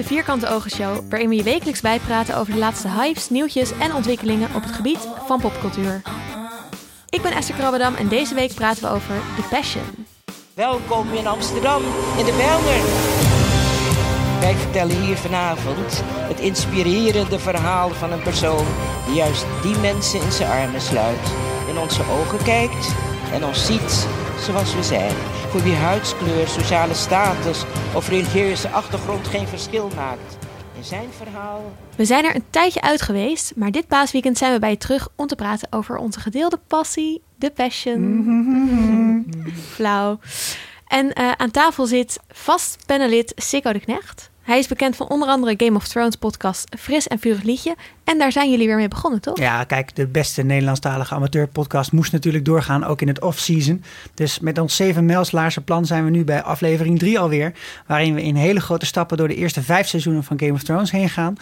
[0.00, 3.94] de Vierkante Ogen Show, waarin we je wekelijks bijpraten over de laatste hypes, nieuwtjes en
[3.94, 6.02] ontwikkelingen op het gebied van popcultuur.
[7.08, 9.82] Ik ben Esther Krabbedam en deze week praten we over The Passion.
[10.54, 11.82] Welkom in Amsterdam,
[12.18, 12.80] in de Bijlmer.
[14.40, 18.66] Wij vertellen hier vanavond het inspirerende verhaal van een persoon
[19.06, 21.32] die juist die mensen in zijn armen sluit,
[21.68, 22.94] in onze ogen kijkt
[23.32, 24.06] en ons ziet
[24.40, 25.14] zoals we zijn.
[25.48, 30.38] Voor wie huidskleur, sociale status of religieuze achtergrond geen verschil maakt.
[30.76, 34.58] In zijn verhaal We zijn er een tijdje uit geweest, maar dit paasweekend zijn we
[34.58, 39.26] bij je terug om te praten over onze gedeelde passie, The Passion.
[39.74, 40.18] Flauw.
[40.86, 44.29] En eh, aan tafel zit vast panelid Sikko de Knecht.
[44.50, 47.76] Hij is bekend van onder andere Game of Thrones podcast Fris en Vurig Liedje.
[48.04, 49.38] En daar zijn jullie weer mee begonnen, toch?
[49.38, 53.84] Ja, kijk, de beste Nederlandstalige amateurpodcast moest natuurlijk doorgaan, ook in het off-season.
[54.14, 57.52] Dus met ons zeven mijlslaarse plan zijn we nu bij aflevering 3 alweer.
[57.86, 60.90] Waarin we in hele grote stappen door de eerste vijf seizoenen van Game of Thrones
[60.90, 61.36] heen gaan.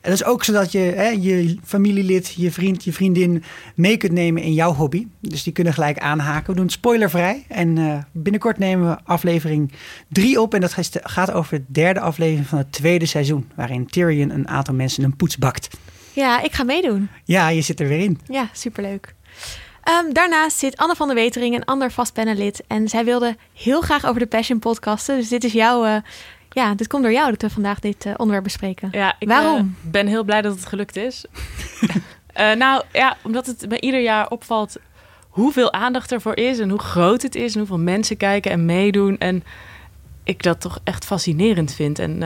[0.00, 3.42] En dat is ook zodat je hè, je familielid, je vriend, je vriendin
[3.74, 5.06] mee kunt nemen in jouw hobby.
[5.20, 6.46] Dus die kunnen gelijk aanhaken.
[6.46, 7.44] We doen het spoilervrij.
[7.48, 9.72] En eh, binnenkort nemen we aflevering
[10.08, 10.54] 3 op.
[10.54, 13.50] En dat gaat over de derde aflevering van het tweede seizoen.
[13.54, 15.68] Waarin Tyrion een aantal mensen een poets bakt.
[16.12, 17.08] Ja, ik ga meedoen.
[17.24, 18.18] Ja, je zit er weer in.
[18.28, 19.14] Ja, superleuk.
[19.82, 22.62] Ehm, daarnaast zit Anne van der Wetering, een ander vast panelid.
[22.66, 25.16] En zij wilde heel graag over de Passion podcasten.
[25.16, 25.84] Dus dit is jouw...
[25.84, 25.96] eh,
[26.50, 28.88] ja, dit komt door jou dat we vandaag dit eh, onderwerp bespreken.
[28.92, 29.76] Ja, ik Waarom?
[29.84, 31.24] eh, ben heel blij dat het gelukt is.
[32.32, 34.76] Eh, nou ja, omdat het me ieder jaar opvalt
[35.28, 39.18] hoeveel aandacht ervoor is en hoe groot het is en hoeveel mensen kijken en meedoen.
[39.18, 39.44] En
[40.24, 41.98] ik dat toch echt fascinerend vind.
[41.98, 42.18] En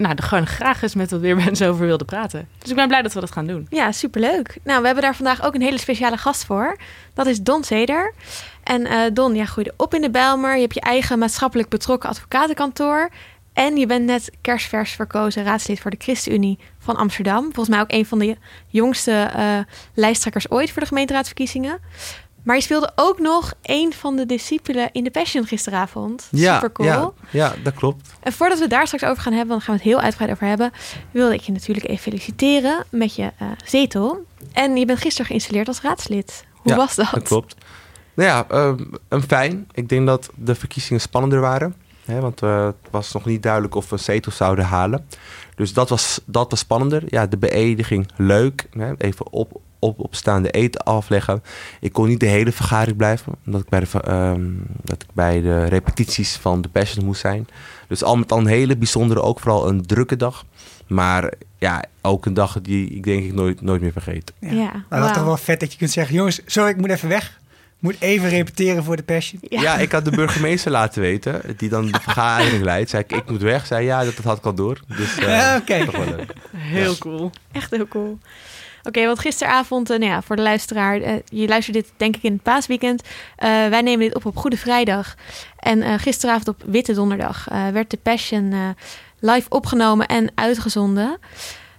[0.00, 2.48] nou, er gewoon graag eens met wat weer mensen over wilde praten.
[2.58, 3.66] Dus ik ben blij dat we dat gaan doen.
[3.70, 4.58] Ja, superleuk.
[4.64, 6.76] Nou, we hebben daar vandaag ook een hele speciale gast voor.
[7.14, 8.14] Dat is Don Zeder.
[8.70, 10.54] En eh, Don, jij groeide op in de Bijlmer.
[10.54, 13.10] Je hebt je eigen maatschappelijk betrokken advocatenkantoor.
[13.52, 17.42] En je bent net kerstvers verkozen raadslid voor de ChristenUnie van Amsterdam.
[17.42, 18.36] Volgens mij ook een van de
[18.66, 19.58] jongste eh,
[19.94, 21.78] lijsttrekkers ooit voor de gemeenteraadsverkiezingen.
[22.44, 26.28] Maar je speelde ook nog een van de discipelen in de Passion gisteravond.
[26.32, 26.88] Super cool.
[26.88, 28.08] ja, ja, dat klopt.
[28.20, 30.32] En voordat we daar straks over gaan hebben, want dan gaan we het heel uitgebreid
[30.32, 30.72] over hebben,
[31.10, 34.24] wilde ik je natuurlijk even feliciteren met je eh, zetel.
[34.52, 36.44] En je bent gisteren geïnstalleerd als raadslid.
[36.52, 37.10] Hoe Ja, was dat?
[37.10, 37.54] Dat klopt.
[38.14, 39.68] Nou ja, ehm, een fijn.
[39.72, 41.74] Ik denk dat de verkiezingen spannender waren.
[42.04, 45.06] Hè, want eh, het was nog niet duidelijk of we zetels zouden halen.
[45.54, 47.02] Dus dat was, dat was spannender.
[47.06, 48.66] Ja, de beëdiging leuk.
[48.70, 51.42] Hè, even op, op, opstaande eten afleggen.
[51.80, 53.32] Ik kon niet de hele vergadering blijven.
[53.46, 54.50] Omdat ik bij de, ehm,
[54.82, 57.46] dat ik bij de repetities van de Passion moest zijn.
[57.88, 60.44] Dus al met al een hele bijzondere, ook vooral een drukke dag.
[60.86, 64.34] Maar ja, ook een dag die ik denk ik nooit, nooit meer vergeten.
[64.38, 66.90] Ja, Maar dat is toch wel vet dat je kunt zeggen, jongens, sorry, ik moet
[66.90, 67.38] even weg.
[67.80, 69.40] Moet even repeteren voor de Passion.
[69.48, 69.60] Ja.
[69.60, 69.76] Ja.
[69.78, 72.90] ik had de burgemeester laten weten, die dan de vergadering leidt.
[72.90, 73.66] Zei ik, ik moet weg.
[73.66, 74.80] Zei ja, dat, dat had ik al door.
[74.96, 75.84] Dus eh, Ja, oké.
[75.84, 76.32] toch wel leuk.
[76.56, 77.30] Heel cool.
[77.52, 78.18] Echt heel cool.
[78.82, 82.22] Oké, want gisteravond, eh, nou ja, voor de luisteraar, eh, je luistert dit denk ik
[82.22, 83.02] in het paasweekend.
[83.36, 85.14] Eh, wij nemen dit op op Goede Vrijdag.
[85.58, 88.68] En eh, gisteravond op Witte Donderdag eh, werd de Passion eh,
[89.18, 91.18] live opgenomen en uitgezonden.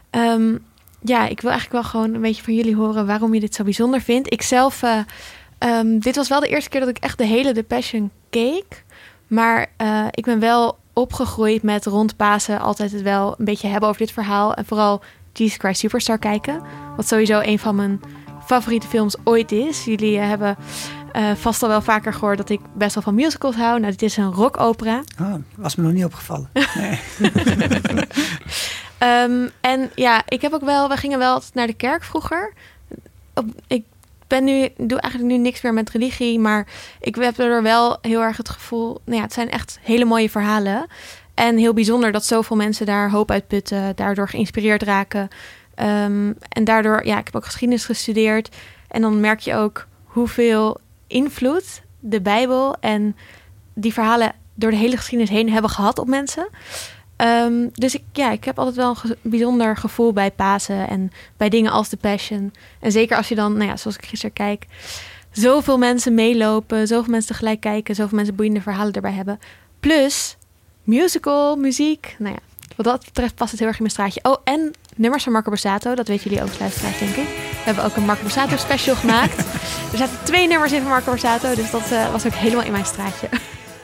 [0.10, 0.56] Ehm,
[1.04, 3.64] ja, ik wil eigenlijk wel gewoon een beetje van jullie horen waarom je dit zo
[3.64, 4.34] bijzonder vindt.
[4.34, 4.82] Ik zelf,
[5.62, 8.12] eh, ehm, dit was wel de eerste keer dat ik echt de hele The Passion
[8.30, 8.84] keek.
[9.28, 13.90] Maar eh, ik ben wel opgegroeid met rond Pasen altijd het wel een beetje hebben
[13.90, 14.54] over dit verhaal.
[14.54, 15.02] En vooral
[15.34, 16.62] Jesus Christ Superstar kijken.
[16.96, 18.02] Wat sowieso een van mijn
[18.46, 19.86] favoriete films ooit is.
[19.86, 20.58] Jullie eh, hebben
[21.12, 23.80] eh, vast al wel vaker gehoord dat ik best wel van musicals hou.
[23.80, 25.04] Nou, dit is een rockopera.
[25.22, 26.50] Oh, was me nog niet opgevallen.
[26.76, 27.00] Nee.
[28.98, 32.54] Ehm, en ja, ik heb ook wel, we gingen wel naar de kerk vroeger.
[33.68, 33.84] Ik
[34.32, 36.68] ben nu, doe eigenlijk nu niks meer met religie, maar
[37.00, 40.30] ik heb er wel heel erg het gevoel, nou ja, het zijn echt hele mooie
[40.30, 40.86] verhalen.
[41.34, 45.28] En heel bijzonder dat zoveel mensen daar hoop uit putten, daardoor geïnspireerd raken.
[45.76, 48.56] Ehm, en daardoor, ja, ik heb ook geschiedenis gestudeerd.
[48.88, 53.16] En dan merk je ook hoeveel invloed de Bijbel en
[53.74, 56.48] die verhalen door de hele geschiedenis heen hebben gehad op mensen.
[57.22, 61.50] Ehm, dus ik, ja, ik heb altijd wel een bijzonder gevoel bij Pasen en bij
[61.50, 62.54] dingen als The Passion.
[62.80, 64.66] En zeker als je dan, nou ja, zoals ik gisteren kijk,
[65.32, 69.40] zoveel mensen meelopen, zoveel mensen tegelijk kijken, zoveel mensen boeiende verhalen erbij hebben.
[69.80, 70.38] Plus
[70.84, 72.16] musical, muziek.
[72.20, 72.40] Nou ja,
[72.76, 74.24] wat dat betreft past het heel erg in mijn straatje.
[74.24, 77.28] Oh, en nummers van Marco Borsato, dat weten jullie ook, luisteraars, denk ik.
[77.28, 79.38] We hebben ook een Marco Borsato special gemaakt.
[79.92, 82.72] Er zaten twee nummers in van Marco Borsato, dus dat eh, was ook helemaal in
[82.72, 83.30] mijn straatje.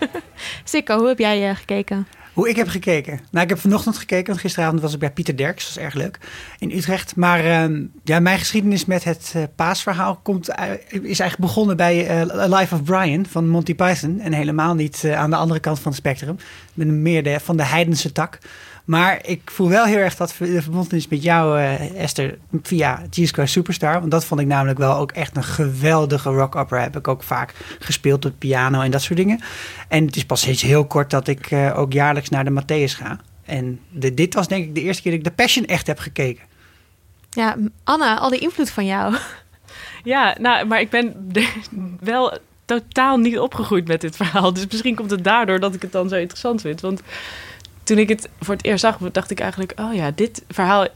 [0.64, 2.08] Sikko, hoe heb jij eh, gekeken?
[2.38, 3.20] Hoe ik heb gekeken?
[3.32, 5.66] Nou, ik heb vanochtend gekeken, want gisteravond was ik bij Pieter Derks.
[5.66, 6.20] Dat was erg leuk,
[6.60, 7.16] in Utrecht.
[7.16, 10.50] Maar ehm, ja, mijn geschiedenis met het eh, paasverhaal komt,
[10.90, 14.20] is eigenlijk begonnen bij eh, Life of Brian van Monty Python.
[14.20, 16.34] En helemaal niet eh, aan de andere kant van het spectrum.
[16.34, 18.40] Ik ben meer van de heidense tak.
[18.88, 23.32] Maar ik voel wel heel erg dat de verbondenis met jou, uh, Esther, via Jesus
[23.32, 24.00] Christ Superstar.
[24.00, 26.82] Want dat vond ik namelijk wel ook echt een geweldige rock opera.
[26.82, 29.40] Heb ik ook vaak gespeeld op piano en dat soort dingen.
[29.88, 32.98] En het is pas eens heel kort dat ik uh, ook jaarlijks naar de Matthäus
[32.98, 33.20] ga.
[33.46, 36.00] En de, dit was denk ik de eerste keer dat ik de Passion echt heb
[36.00, 36.44] gekeken.
[37.30, 39.16] Ja, Anna, al die invloed van jou.
[40.04, 41.32] Ja, nou, maar ik ben
[42.00, 44.54] wel totaal niet opgegroeid met dit verhaal.
[44.54, 46.82] Dus misschien komt het daardoor dat ik het dan zo interessant vind.
[46.82, 47.02] Want
[47.88, 49.74] toen ik het voor het eerst zag, dacht ik eigenlijk...
[49.76, 50.88] oh ja, dit verhaal...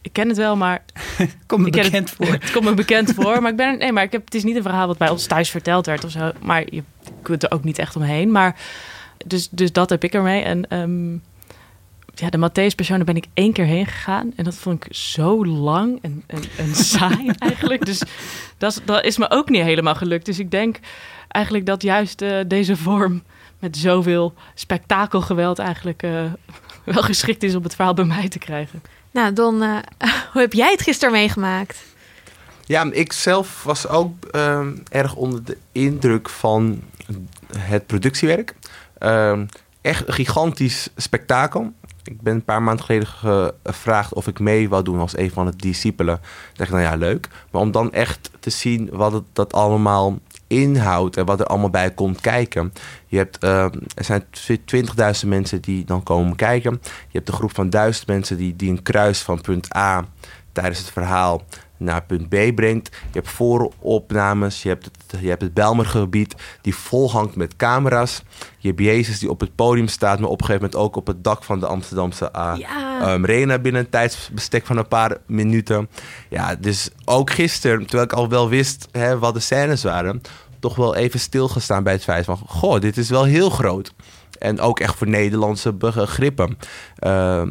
[0.00, 0.84] Ik ken het wel, maar...
[1.46, 2.26] komt me bekend het, voor.
[2.40, 3.42] Het komt me bekend voor.
[3.42, 5.26] Maar, ik ben, nee, maar ik heb, het is niet een verhaal wat bij ons
[5.26, 6.30] thuis verteld werd of zo.
[6.40, 6.82] Maar je
[7.22, 8.32] kunt er ook niet echt omheen.
[8.32, 8.56] Maar
[9.26, 10.42] dus, dus dat heb ik ermee.
[10.42, 11.22] En um,
[12.14, 14.32] ja, de Matthäus Passion, ben ik één keer heen gegaan.
[14.36, 17.86] En dat vond ik zo lang en, en, en saai eigenlijk.
[17.86, 18.02] Dus
[18.58, 20.26] dat, dat is me ook niet helemaal gelukt.
[20.26, 20.78] Dus ik denk
[21.28, 23.22] eigenlijk dat juist uh, deze vorm
[23.58, 26.22] met zoveel spektakelgeweld eigenlijk uh,
[26.84, 28.82] wel geschikt is om het verhaal bij mij te krijgen.
[29.10, 29.76] Nou, Don, uh,
[30.32, 31.84] hoe heb jij het gisteren meegemaakt?
[32.64, 34.24] Ja, ik zelf was ook
[34.88, 36.82] erg onder de indruk van
[37.56, 38.54] het productiewerk.
[39.80, 41.72] echt een gigantisch spektakel.
[42.08, 45.46] Ik ben een paar maanden geleden gevraagd of ik mee wou doen als een van
[45.46, 46.20] de discipelen.
[46.56, 47.28] ik, nou ja, leuk.
[47.50, 51.70] Maar om dan echt te zien wat het dat allemaal inhoudt en wat er allemaal
[51.70, 52.72] bij komt kijken.
[53.06, 53.64] Je hebt, uh,
[53.94, 54.24] er zijn
[55.22, 56.80] 20.000 mensen die dan komen kijken.
[56.82, 60.04] Je hebt een groep van duizend mensen die, die een kruis van punt A
[60.52, 61.42] tijdens het verhaal
[61.78, 62.88] naar punt B brengt.
[62.92, 68.22] Je hebt vooropnames, je hebt het, je hebt het Belmergebied die volhangt met camera's.
[68.58, 71.06] Je hebt Jezus die op het podium staat, maar op een gegeven moment ook op
[71.06, 73.12] het dak van de Amsterdamse uh, ja.
[73.12, 75.88] um, Arena binnen een tijdsbestek van een paar minuten.
[76.28, 80.22] Ja, dus ook gisteren, terwijl ik al wel wist hè, wat de scènes waren,
[80.60, 83.92] toch wel even stilgestaan bij het feit van, goh, dit is wel heel groot.
[84.38, 86.58] En ook echt voor Nederlandse begrippen.
[87.06, 87.42] Uh,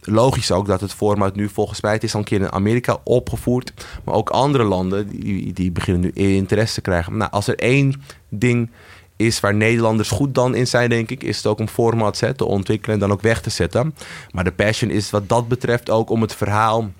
[0.00, 2.98] logisch ook dat het format nu volgens mij het is al een keer in Amerika
[3.04, 3.72] opgevoerd.
[4.04, 7.16] Maar ook andere landen die, die beginnen nu interesse te krijgen.
[7.16, 8.70] Nou, als er één ding
[9.16, 12.44] is waar Nederlanders goed dan in zijn, denk ik, is het ook om format te
[12.44, 13.94] ontwikkelen en dan ook weg te zetten.
[14.30, 16.90] Maar de passion is wat dat betreft ook om het verhaal,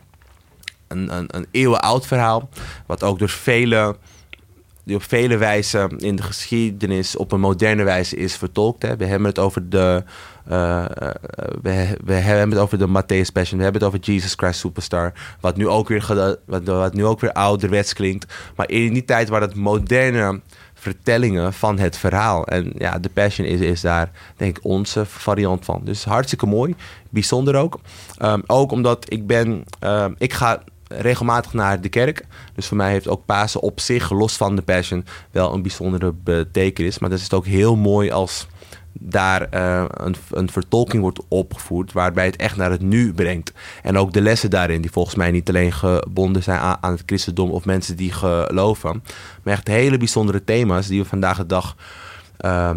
[0.89, 2.49] een, een, een eeuwenoud verhaal,
[2.87, 3.97] wat ook door vele
[4.95, 8.83] op vele wijzen in de geschiedenis op een moderne wijze is vertolkt.
[8.83, 8.97] Hè.
[8.97, 10.05] We hebben het over de,
[10.51, 10.85] uh,
[11.63, 15.13] we, we, hebben het over de Matthäus Passion, we hebben het over Jesus Christ Superstar,
[15.41, 18.35] wat nu ook weer, wat, wat nu ook weer ouderwets klinkt.
[18.57, 20.41] Maar in die tijd waren het moderne
[20.81, 22.47] vertellingen van het verhaal.
[22.47, 25.81] En ja, de Passion is, is daar denk ik onze variant van.
[25.85, 26.75] Dus hartstikke mooi,
[27.09, 27.81] bijzonder ook.
[28.23, 32.25] Um, ook omdat ik ben, um, ik ga regelmatig naar de kerk.
[32.55, 36.13] Dus voor mij heeft ook Pasen op zich, los van de Passion, wel een bijzondere
[36.13, 36.99] betekenis.
[36.99, 38.47] Maar dat is het ook heel mooi als
[38.93, 43.53] daar uh, een, een, vertolking wordt opgevoerd waarbij het echt naar het nu brengt.
[43.83, 47.51] En ook de lessen daarin, die volgens mij niet alleen gebonden zijn aan, het christendom
[47.51, 49.03] of mensen die geloven,
[49.43, 51.77] maar echt hele bijzondere thema's die we vandaag de dag
[52.41, 52.71] uh,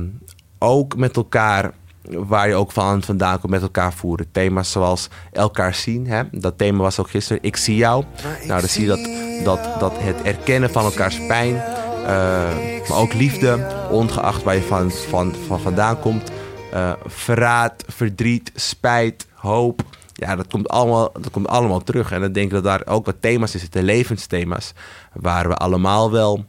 [0.57, 1.74] ook met elkaar
[2.09, 4.31] waar je ook van vandaan komt met elkaar voeren.
[4.31, 6.07] Thema's zoals elkaar zien.
[6.07, 6.23] Hè?
[6.31, 7.44] Dat thema was ook gisteren.
[7.44, 8.03] Ik zie jou.
[8.47, 8.99] Nou, dan zie je dat,
[9.44, 11.56] dat, dat het erkennen van elkaars pijn.
[11.56, 12.09] Uh,
[12.89, 16.31] maar ook liefde, ongeacht waar je van, van, van vandaan komt.
[16.73, 19.81] Uh, verraad, verdriet, spijt, hoop.
[20.13, 22.11] Ja, dat komt, allemaal, dat komt allemaal terug.
[22.11, 24.73] En dan denk ik dat daar ook wat thema's in zitten, levensthema's.
[25.13, 26.45] Waar we allemaal wel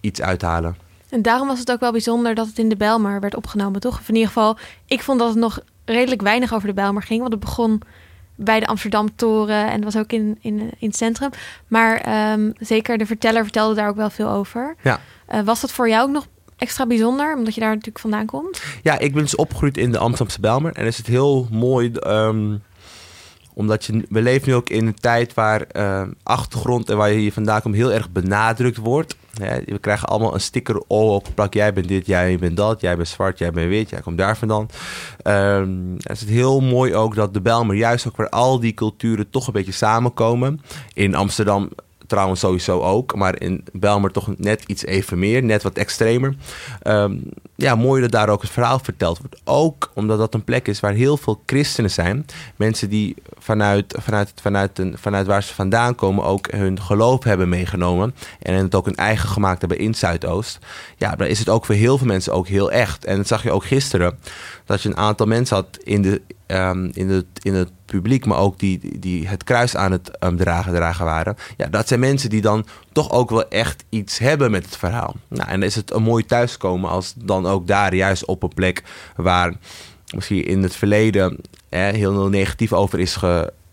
[0.00, 0.76] iets uithalen.
[1.08, 3.98] En daarom was het ook wel bijzonder dat het in de Bijlmer werd opgenomen, toch?
[3.98, 7.20] Of in ieder geval, ik vond dat het nog redelijk weinig over de Bijlmer ging.
[7.20, 7.82] Want het begon
[8.34, 11.30] bij de Amsterdam Toren en was ook in, in, in het centrum.
[11.66, 14.76] Maar um, zeker de verteller vertelde daar ook wel veel over.
[14.82, 15.00] Ja.
[15.34, 18.62] Uh, was dat voor jou ook nog extra bijzonder, omdat je daar natuurlijk vandaan komt?
[18.82, 20.72] Ja, ik ben dus opgegroeid in de Amsterdamse Bijlmer.
[20.72, 21.92] En is het heel mooi...
[22.06, 22.62] Um,
[23.54, 27.18] omdat je, we leven nu ook in een tijd waar uh, achtergrond en waar je
[27.18, 29.16] hier vandaan komt heel erg benadrukt wordt.
[29.38, 31.54] Ja, we krijgen allemaal een sticker opgeplakt.
[31.54, 34.36] Jij bent dit, jij bent dat, jij bent zwart, jij bent wit, jij komt daar
[34.36, 34.68] vandaan.
[35.24, 39.30] Um, het is heel mooi ook dat de Belmer juist ook waar al die culturen
[39.30, 40.60] toch een beetje samenkomen.
[40.94, 41.70] In Amsterdam
[42.08, 46.34] trouwens sowieso ook, maar in Belmer toch net iets even meer, net wat extremer.
[46.82, 47.22] Um,
[47.54, 49.40] ja, mooi dat daar ook het verhaal verteld wordt.
[49.44, 52.26] Ook omdat dat een plek is waar heel veel christenen zijn.
[52.56, 57.48] Mensen die vanuit, vanuit, vanuit, een, vanuit waar ze vandaan komen ook hun geloof hebben
[57.48, 58.14] meegenomen.
[58.42, 60.58] En het ook hun eigen gemaakt hebben in Zuidoost.
[60.96, 63.04] Ja, dan is het ook voor heel veel mensen ook heel echt.
[63.04, 64.18] En dat zag je ook gisteren.
[64.64, 68.38] Dat je een aantal mensen had in, de, um, in, het, in het publiek, maar
[68.38, 71.36] ook die, die het kruis aan het um, dragen, dragen waren.
[71.56, 75.14] Ja, dat zijn mensen die dan toch ook wel echt iets hebben met het verhaal.
[75.28, 78.54] Nou, en dan is het een mooi thuiskomen als dan ook daar juist op een
[78.54, 78.82] plek
[79.16, 79.54] waar
[80.14, 83.16] misschien in het verleden heel, heel negatief over is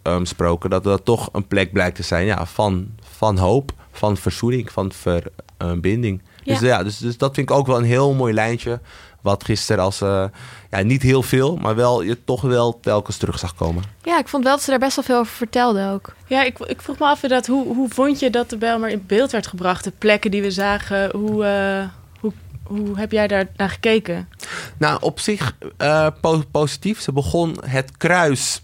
[0.04, 4.72] gesproken, dat dat toch een plek blijkt te zijn ja, van, van hoop, van verzoening,
[4.72, 6.22] van verbinding.
[6.44, 6.68] Dus, Ja.
[6.68, 8.80] ja, dus, dus dat vind ik ook wel een heel mooi lijntje.
[9.26, 10.26] Wat gisteren als, eh,
[10.72, 13.84] ja, niet heel veel, maar wel je toch wel telkens terug zag komen.
[14.04, 16.14] Ja, ik vond wel dat ze daar best wel veel over vertelde ook.
[16.28, 19.04] Ja, ik, ik vroeg me af inderdaad, hoe, hoe vond je dat de Bijlmer in
[19.08, 19.84] beeld werd gebracht?
[19.84, 21.88] De plekken die we zagen, hoe, eh,
[22.20, 22.32] hoe,
[22.64, 24.30] hoe heb jij daar naar gekeken?
[24.78, 27.02] Nou, op zich eh, po- positief.
[27.02, 28.62] Ze begon het kruis,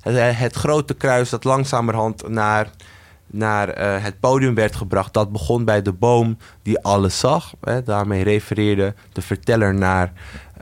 [0.00, 2.70] het, het grote kruis dat langzamerhand naar,
[3.32, 5.12] naar eh, het podium werd gebracht.
[5.12, 7.52] Dat begon bij de boom die alles zag.
[7.60, 7.82] Hè.
[7.82, 10.12] Daarmee refereerde de verteller naar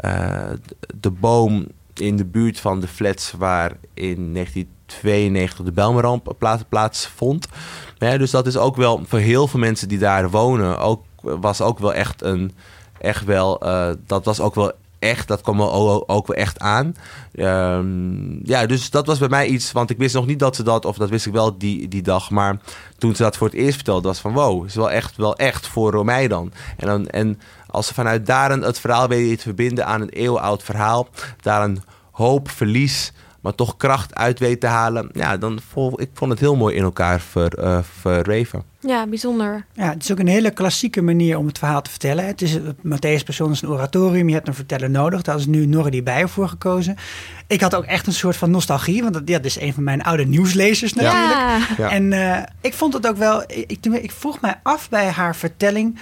[0.01, 0.51] eh,
[1.01, 7.49] de boom in de buurt van de flats waar in 1992 de Belmeramp plaats, plaatsvond.
[7.99, 11.61] Ja, dus dat is ook wel voor heel veel mensen die daar wonen, ook, was
[11.61, 12.53] ook wel echt een,
[13.01, 16.95] echt wel, eh, dat was ook wel echt, dat kwam ook, wel echt aan.
[17.35, 20.63] Ehm, ja, dus dat was bij mij iets, want ik wist nog niet dat ze
[20.63, 22.57] dat, of dat wist ik wel die, die dag, maar
[22.99, 25.67] toen ze dat voor het eerst vertelde, was van wow, is wel echt, wel echt
[25.67, 26.53] voor mij dan.
[26.77, 30.09] En, dan, en als ze vanuit daar een- het verhaal weten te verbinden aan een
[30.09, 31.09] eeuwenoud verhaal,
[31.41, 36.11] daar een hoop, verlies, maar toch kracht uit weten te halen, ja, dan vond ik
[36.15, 38.65] vond het heel mooi in elkaar ver, eh, verweven.
[38.81, 39.65] Ja, bijzonder.
[39.73, 42.27] Ja, het is ook een hele klassieke manier om het verhaal te vertellen.
[42.27, 44.29] Het is Matthäus Passion is een oratorium.
[44.29, 45.23] Je hebt een verteller nodig.
[45.23, 46.97] Daar is nu Norrie Bijer voor gekozen.
[47.47, 49.03] Ik had ook echt een soort van nostalgie.
[49.03, 51.35] Want dat, ja, dat is een van mijn oude nieuwslezers natuurlijk.
[51.35, 51.59] Ja.
[51.77, 51.91] Ja.
[51.91, 53.43] En eh, ik vond het ook wel.
[53.47, 55.99] Ik, ik, ik vroeg mij af bij haar vertelling.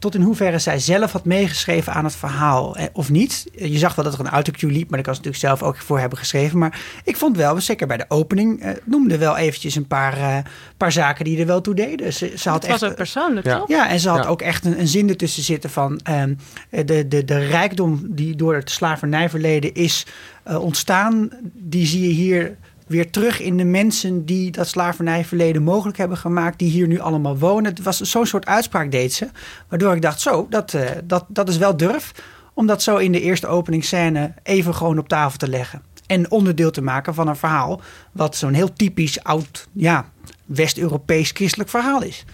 [0.00, 3.46] Tot in hoeverre zij zelf had meegeschreven aan het verhaal eh, of niet.
[3.54, 5.76] Je zag wel dat er een autocue liep, maar daar kan ze natuurlijk zelf ook
[5.76, 6.58] voor hebben geschreven.
[6.58, 10.36] Maar ik vond wel, zeker bij de opening, eh, noemde wel eventjes een paar, eh,
[10.76, 12.12] paar zaken die er wel toe deden.
[12.12, 13.58] Ze, ze had Het was echt, ook persoonlijk, Ja.
[13.58, 13.68] toch?
[13.68, 14.30] ja, en ze had Ja.
[14.30, 16.34] ook echt een, een zin ertussen zitten van ehm,
[16.70, 20.06] de, de, de rijkdom die door het slavernijverleden is
[20.42, 22.56] eh, ontstaan, die zie je hier
[22.90, 27.38] weer terug in de mensen die dat slavernijverleden mogelijk hebben gemaakt, die hier nu allemaal
[27.38, 27.64] wonen.
[27.64, 29.28] Het was zo'n soort uitspraak deed ze,
[29.68, 32.12] waardoor ik dacht, zo, dat, eh, dat, dat is wel durf,
[32.54, 35.82] om dat zo in de eerste openingsscène even gewoon op tafel te leggen.
[36.06, 37.80] En onderdeel te maken van een verhaal
[38.12, 40.10] wat zo'n heel typisch oud, ja,
[40.44, 42.24] West-Europees christelijk verhaal is.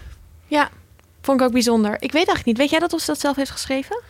[0.47, 0.69] Ja,
[1.21, 1.93] vond ik ook bijzonder.
[1.93, 2.59] Ik weet eigenlijk niet.
[2.59, 4.03] Weet jij dat of ze dat zelf heeft geschreven?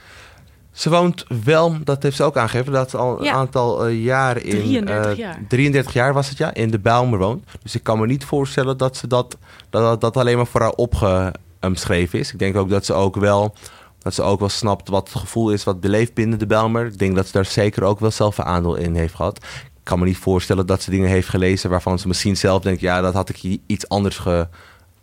[0.77, 3.33] Ze woont wel, dat heeft ze ook aangegeven, dat ze al een Ja.
[3.33, 4.51] aantal eh, jaren in...
[4.51, 5.41] 33 eh, jaar.
[5.49, 7.45] 33 jaar was het, ja, in de Bijlmer woont.
[7.63, 9.37] Dus ik kan me niet voorstellen dat ze dat,
[9.71, 12.33] dat, dat, alleen maar voor haar opgeschreven is.
[12.33, 13.55] Ik denk ook dat ze ook wel...
[13.99, 16.87] Dat ze ook wel snapt wat het gevoel is wat beleeft binnen de Bijlmer.
[16.87, 19.37] Ik denk dat ze daar zeker ook wel zelf een aandeel in heeft gehad.
[19.65, 22.81] Ik kan me niet voorstellen dat ze dingen heeft gelezen waarvan ze misschien zelf denkt...
[22.81, 24.21] ja, dat had ik hier iets anders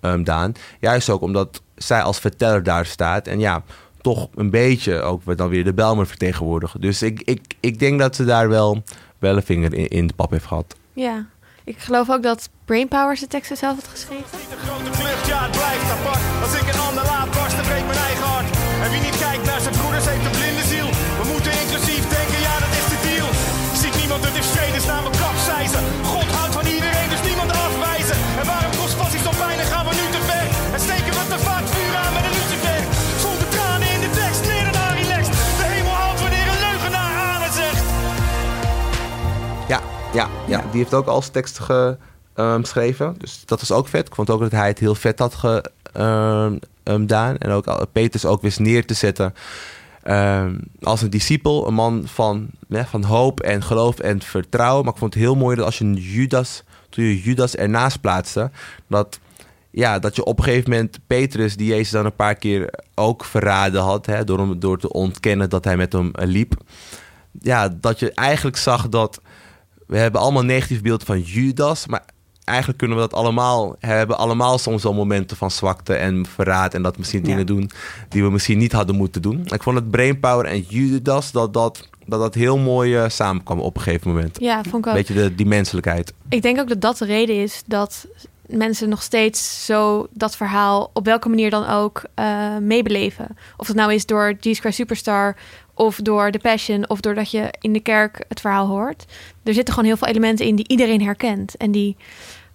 [0.02, 0.54] gedaan.
[0.80, 3.28] Juist ook omdat zij als verteller daar staat.
[3.28, 3.64] En ja,
[4.04, 6.82] toch een beetje ook dan weer de Bijlmer vertegenwoordigen.
[6.82, 8.84] Dus ik, ik, ik denk dat ze daar wel,
[9.20, 10.76] wel een vinger in, in de pap heeft gehad.
[10.94, 11.26] Ja.
[11.64, 14.26] Ik geloof ook dat Brainpower zijn teksten zelf had geschreven.
[14.50, 16.24] De grote klucht, ja, het blijft apart.
[16.42, 18.50] Als ik een ander laat barsten, breekt mijn eigen hart.
[18.84, 20.63] En wie niet kijkt naar zijn broeders, heeft een blinde
[40.14, 41.98] Ja, ja, die heeft ook als tekst ge-
[42.34, 43.16] ehm, geschreven.
[43.18, 44.08] Dus dat was ook vet.
[44.08, 45.34] Ik vond ook dat hij het heel vet had
[45.94, 47.38] ehm, ehm, gedaan.
[47.38, 49.34] En ook Peters ook wist neer te zetten
[50.82, 51.68] als een discipel.
[51.68, 54.84] Een man van, van hoop en geloof en vertrouwen.
[54.84, 58.02] Maar ik vond het heel mooi dat als je een Judas, toen je Judas ernaast
[58.02, 58.52] plaatste,
[58.88, 59.20] dat,
[59.72, 63.26] ja, dat je op een gegeven moment Petrus, die Jezus dan een paar keer ook
[63.26, 66.54] verraden had, hè, door, door te ontkennen dat hij met hem liep.
[67.42, 69.22] Ja, dat je eigenlijk zag dat
[69.88, 72.06] we hebben allemaal een negatief beeld van Judas, maar
[72.44, 76.82] eigenlijk kunnen we dat allemaal hebben allemaal soms wel momenten van zwakte en verraad en
[76.82, 77.26] dat misschien Ja.
[77.26, 77.70] dingen doen
[78.10, 79.46] die we misschien niet hadden moeten doen.
[79.46, 83.76] Ik vond het Brainpower en Judas dat dat, dat, dat heel mooi eh, samenkwam op
[83.76, 84.38] een gegeven moment.
[84.40, 84.86] Ja, vond ik ook.
[84.86, 86.14] Een beetje de, die menselijkheid.
[86.30, 88.08] Ik denk ook dat dat de reden is dat
[88.48, 93.28] mensen nog steeds zo dat verhaal op welke manier dan ook eh, meebeleven.
[93.58, 95.36] Of het nou is door Jesus Christ Superstar
[95.74, 99.06] of door The Passion of doordat je in de kerk het verhaal hoort.
[99.44, 101.98] Er zitten gewoon heel veel elementen in die iedereen herkent en die,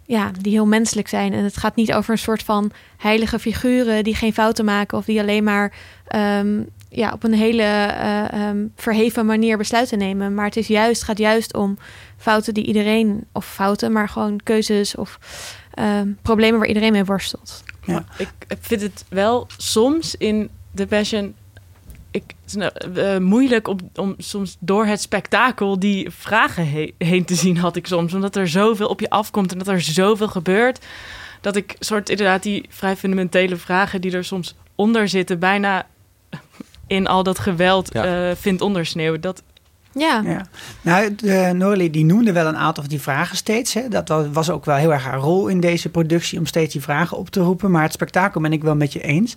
[0.05, 1.33] ja, die heel menselijk zijn.
[1.33, 5.05] En het gaat niet over een soort van heilige figuren die geen fouten maken of
[5.05, 5.73] die alleen maar
[6.07, 10.35] ehm, ja, op een hele eh, ehm, verheven manier besluiten nemen.
[10.35, 11.79] Maar het is juist, gaat juist om
[12.17, 15.19] fouten die iedereen, of fouten, maar gewoon keuzes of
[15.75, 17.63] ehm, problemen waar iedereen mee worstelt.
[17.85, 18.05] Ja.
[18.17, 18.29] Ik
[18.61, 21.35] vind het wel soms in The Passion
[22.25, 27.35] ik, nou, eh, moeilijk om, om soms door het spektakel die vragen he- heen te
[27.35, 28.15] zien, had ik soms.
[28.15, 30.85] Omdat er zoveel op je afkomt en dat er zoveel gebeurt.
[31.41, 35.87] Dat ik soort inderdaad die vrij fundamentele vragen die er soms onder zitten, bijna
[36.87, 38.31] in al dat geweld Ja.
[38.31, 39.21] eh, vindt ondersneeuwen.
[39.21, 39.43] Dat,
[39.99, 40.23] Ja.
[40.25, 40.47] Ja.
[40.81, 43.75] Nou, de Norley die noemde wel een aantal van die vragen steeds.
[43.75, 43.89] Hè.
[43.89, 46.83] Dat wa- was ook wel heel erg haar rol in deze productie om steeds die
[46.83, 47.71] vragen op te roepen.
[47.71, 49.35] Maar het spektakel ben ik wel met je eens.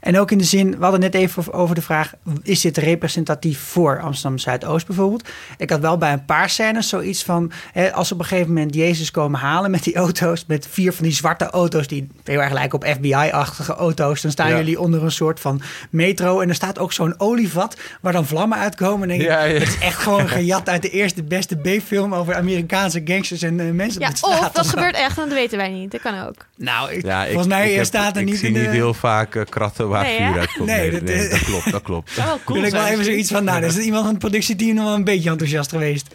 [0.00, 2.12] En ook in de zin, we hadden net even over- over de vraag:
[2.42, 5.28] is dit representatief voor Amsterdam Zuidoost bijvoorbeeld?
[5.56, 8.52] Ik had wel bij een paar scènes zoiets van: hè, als ze op een gegeven
[8.52, 12.40] moment Jezus komen halen met die auto's, met vier van die zwarte auto's die heel
[12.42, 14.56] erg lijken op FBI-achtige auto's, dan staan Ja.
[14.56, 15.60] jullie onder een soort van
[15.90, 19.02] metro en er staat ook zo'n olievat waar dan vlammen uitkomen.
[19.02, 19.58] En denk ik, Ja, ja.
[19.58, 23.70] het is echt gewoon gejat uit de eerste beste B-film over Amerikaanse gangsters en eh,
[23.70, 24.40] mensen Ja, op de straat.
[24.46, 25.90] of dat gebeurt echt, en dat weten wij niet.
[25.90, 26.46] Dat kan ook.
[26.56, 28.60] Nou, ik- Ja, ik- volgens mij ik heb- staat er ik niet zie in de...
[28.60, 30.68] niet heel vaak eh, kratten waar Nee, vuur uitkomt.
[30.68, 32.10] Nee, Nee, dat- nee, dat klopt, dat klopt.
[32.12, 34.18] zou wel cool wil ik wel even zoiets van, nou, er is iemand van het
[34.18, 36.14] productieteam nog wel een beetje enthousiast geweest.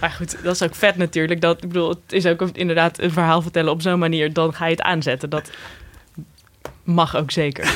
[0.00, 1.40] Maar goed, dat is ook vet natuurlijk.
[1.40, 4.32] Dat, ik bedoel, het is ook inderdaad een verhaal vertellen op zo'n manier.
[4.32, 5.30] Dan ga je het aanzetten.
[5.30, 5.50] Dat
[6.84, 7.72] mag ook zeker.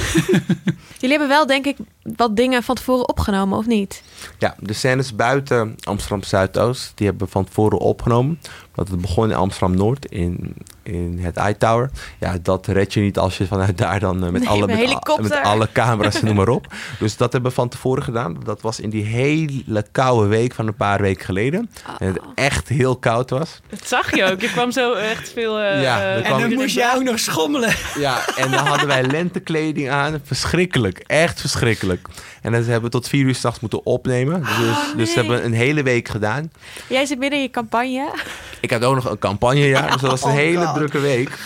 [0.99, 1.77] Jullie hebben wel, denk ik,
[2.17, 4.03] wat dingen van tevoren opgenomen, of niet?
[4.39, 8.41] Ja, de scènes buiten Amsterdam Zuidoost, die hebben we van tevoren opgenomen.
[8.75, 11.91] Want het begon in Amsterdam Noord, in, in het iTower.
[12.21, 15.21] Ja, dat red je niet als je vanuit daar dan eh, met, Nee, alle, met
[15.21, 16.67] met, alle camera's en noem maar op.
[16.99, 18.37] Dus dat hebben we van tevoren gedaan.
[18.45, 21.71] Dat was in die hele koude week van een paar weken geleden.
[21.99, 23.61] En het echt heel koud was.
[23.69, 24.41] Dat zag je ook.
[24.41, 25.59] Je kwam zo echt veel...
[25.59, 27.73] eh, Ja, eh, En kwam- dan moest jij ook nog schommelen.
[27.99, 30.21] Ja, en dan hadden wij lentekleding aan.
[30.25, 31.98] Verschrikkelijk, echt verschrikkelijk.
[32.43, 34.41] En dat hebben we tot vier uur s'nachts moeten opnemen.
[34.41, 35.15] Dus, dus dat nee.
[35.15, 36.53] hebben we een hele week gedaan.
[36.89, 38.15] Jij zit midden in je campagne.
[38.61, 39.83] Ik had ook nog een campagne, ja.
[39.83, 40.75] Dus dat was een Oh, hele God.
[40.75, 41.39] drukke week.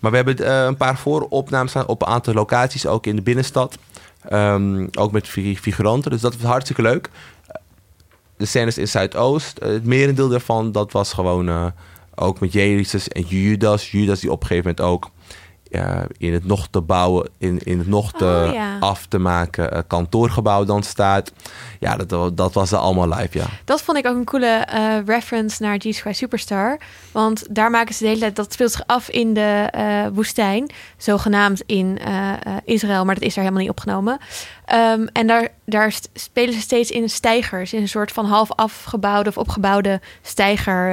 [0.00, 3.22] Maar we hebben eh, een paar vooropnames staan op een aantal locaties, ook in de
[3.22, 3.78] binnenstad.
[4.28, 7.10] Ehm, ook met fi- figuranten, dus dat was hartstikke leuk.
[8.36, 11.66] De scènes in Zuidoost, eh, het merendeel daarvan, dat was gewoon eh,
[12.14, 13.90] ook met Jezus en Judas.
[13.90, 15.10] Judas die op een gegeven moment ook
[16.16, 18.78] in het nog te bouwen, in, in het nog te Oh, ja.
[18.78, 21.32] af te maken eh, kantoorgebouw dan staat.
[21.78, 23.46] Ja, dat, dat was er allemaal live, ja.
[23.64, 26.78] Dat vond ik ook een coole eh, reference naar Jesus Christ Superstar.
[27.12, 28.36] Want daar maken ze de hele tijd...
[28.36, 30.70] Dat speelt zich af in de eh, woestijn.
[30.96, 33.04] Zogenaamd in eh, eh, Israël.
[33.04, 34.18] Maar dat is daar helemaal niet opgenomen.
[34.64, 37.72] Ehm, en daar, daar spelen ze steeds in stijgers.
[37.72, 40.92] In een soort van half afgebouwde of opgebouwde stijger.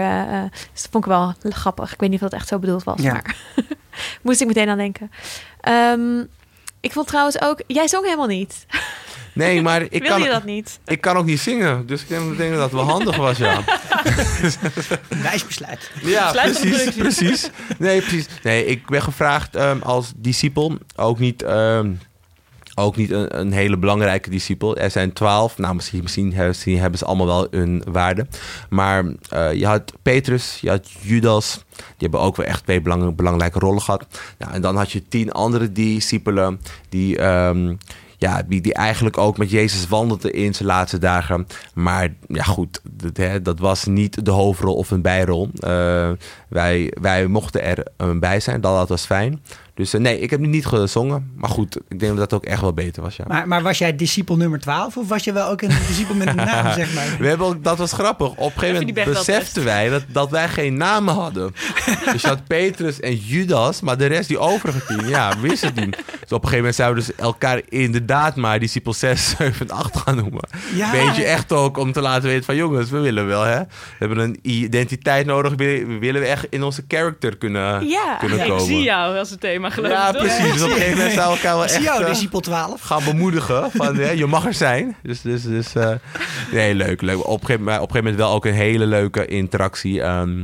[0.72, 1.94] dus dat vond ik wel grappig.
[1.94, 3.02] Ik weet niet of dat echt zo bedoeld was.
[3.02, 3.12] Ja.
[3.12, 3.36] Maar
[4.22, 5.12] moest ik meteen aan denken.
[5.62, 6.24] Ehm,
[6.86, 7.62] ik vond trouwens ook...
[7.68, 8.66] Jij zong helemaal niet.
[9.34, 10.80] Nee, maar ik Wil kan, je dat niet?
[10.86, 11.88] ik kan ook niet zingen.
[11.88, 13.64] Dus ik denk, dat dat wel handig was, ja.
[15.24, 15.92] Wijs besluit.
[16.02, 17.50] Ja, precies.
[17.78, 18.28] Nee, precies.
[18.44, 20.78] Nee, ik ben gevraagd ehm, als discipel.
[20.96, 21.92] Ook niet, ehm,
[22.76, 24.78] ook niet een, een hele belangrijke discipel.
[24.78, 25.58] Er zijn twaalf.
[25.58, 26.34] Nou, misschien, misschien,
[26.80, 28.28] hebben, ze allemaal wel een waarde.
[28.70, 31.64] Maar eh, je had Petrus, je had Judas.
[31.76, 34.06] Die hebben ook wel echt twee belang- belangrijke rollen gehad.
[34.38, 37.18] Nou, en dan had je tien andere discipelen die...
[37.18, 37.74] ehm,
[38.18, 41.48] ja, die, eigenlijk ook met Jezus wandelde in zijn laatste dagen.
[41.74, 45.50] Maar ja, goed, dat, hè, dat was niet de hoofdrol of een bijrol.
[45.60, 46.12] Eh,
[46.50, 49.42] wij, wij mochten er eh, bij zijn, dat, dat was fijn.
[49.76, 51.32] Dus eh, nee, ik heb niet gezongen.
[51.36, 53.24] Maar goed, ik denk dat dat ook echt wel beter was, ja.
[53.28, 56.28] Maar, maar was jij discipel nummer 12 of was je wel ook een discipel met
[56.28, 57.16] een naam, zeg maar?
[57.20, 58.28] We hebben ook, dat was grappig.
[58.30, 61.54] Op een gegeven moment beseften wij dat, dat wij geen namen hadden.
[62.12, 65.86] dus je had Petrus en Judas, maar de rest, die overige tien, ja, wisten het
[65.86, 65.96] niet.
[65.96, 66.04] Dus
[66.38, 69.98] op een gegeven moment zouden we dus elkaar inderdaad maar discipel 6, 7 en 8
[69.98, 70.48] gaan noemen.
[70.76, 70.92] Ja.
[70.92, 73.60] Weet je echt ook om te laten weten van jongens, we willen wel hè.
[73.60, 73.66] We
[74.00, 78.16] hebben een identiteit nodig, we willen we echt in onze character kunnen, Ja.
[78.20, 78.66] kunnen ik komen.
[78.66, 80.22] zie jou als het thema geloof Ja, toch?
[80.22, 80.54] precies.
[80.54, 81.84] Dus op een gegeven moment zouden we elkaar wel echt...
[81.84, 82.82] jou, eh, discipel 12.
[82.82, 83.72] gaan bemoedigen.
[83.72, 84.96] Van, hè, je mag er zijn.
[85.04, 85.92] Dus, dus, dus eh,
[86.52, 87.02] nee, leuk.
[87.02, 87.28] leuk.
[87.28, 90.02] Op, een gegeven, moment- op een gegeven moment wel ook een hele leuke interactie.
[90.02, 90.44] Ehm,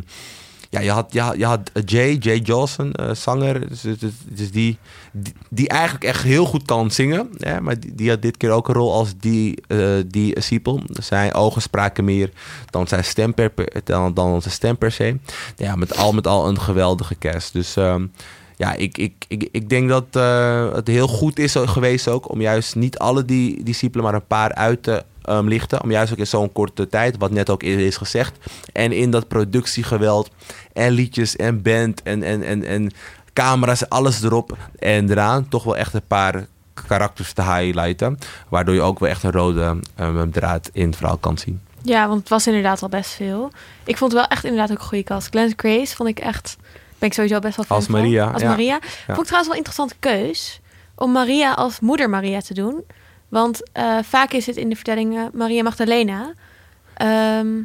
[0.69, 3.69] ja, je had, je had, je had Jay, Jay Johnson, eh, zanger.
[3.69, 4.77] Dus, dus, dus die,
[5.11, 7.29] die, die eigenlijk echt heel goed kan zingen.
[7.37, 10.79] Hè, maar die, die had dit keer ook een rol als die, eh die disciple.
[10.87, 12.29] Zijn ogen spraken meer
[12.69, 13.51] dan zijn stem per,
[13.83, 15.17] dan, dan zijn stem per se.
[15.55, 17.53] Ja, met al met al een geweldige cast.
[17.53, 18.05] Dus ehm,
[18.61, 22.41] ja, ik, ik, ik, ik denk dat eh, het heel goed is geweest ook om
[22.41, 25.83] juist niet alle die discipelen, maar een paar uit te ehm, lichten.
[25.83, 28.37] Om juist ook in zo'n korte tijd, wat net ook is gezegd.
[28.73, 30.29] En in dat productiegeweld
[30.73, 32.91] en liedjes en band en, en, en, en
[33.33, 35.47] camera's, alles erop en eraan.
[35.47, 36.45] Toch wel echt een paar
[36.87, 38.17] karakters te highlighten.
[38.49, 41.61] Waardoor je ook wel echt een rode ehm, draad in het verhaal kan zien.
[41.83, 43.51] Ja, want het was inderdaad al best veel.
[43.83, 45.27] Ik vond wel echt inderdaad ook een goede cast.
[45.29, 46.57] Glenn Grace vond ik echt...
[47.01, 47.95] Ben ik sowieso best wel fan Als van.
[47.95, 48.47] Maria, Als ja.
[48.49, 48.79] Maria.
[48.81, 50.61] Vond ik trouwens wel een interessante keus.
[50.95, 52.83] Om Maria als moeder Maria te doen.
[53.29, 56.33] Want eh, vaak is het in de vertellingen Maria Magdalena.
[56.93, 57.57] Ehm,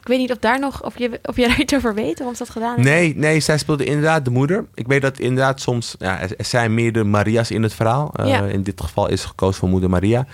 [0.00, 2.36] ik weet niet of daar nog, of je, of je daar iets over weet, waarom
[2.36, 2.88] ze dat gedaan heeft.
[2.88, 4.64] Nee, nee, zij speelde inderdaad de moeder.
[4.74, 8.10] Ik weet dat inderdaad soms, ja, er zijn meerdere Maria's in het verhaal.
[8.14, 8.42] Eh, Ja.
[8.44, 10.26] In dit geval is gekozen voor moeder Maria.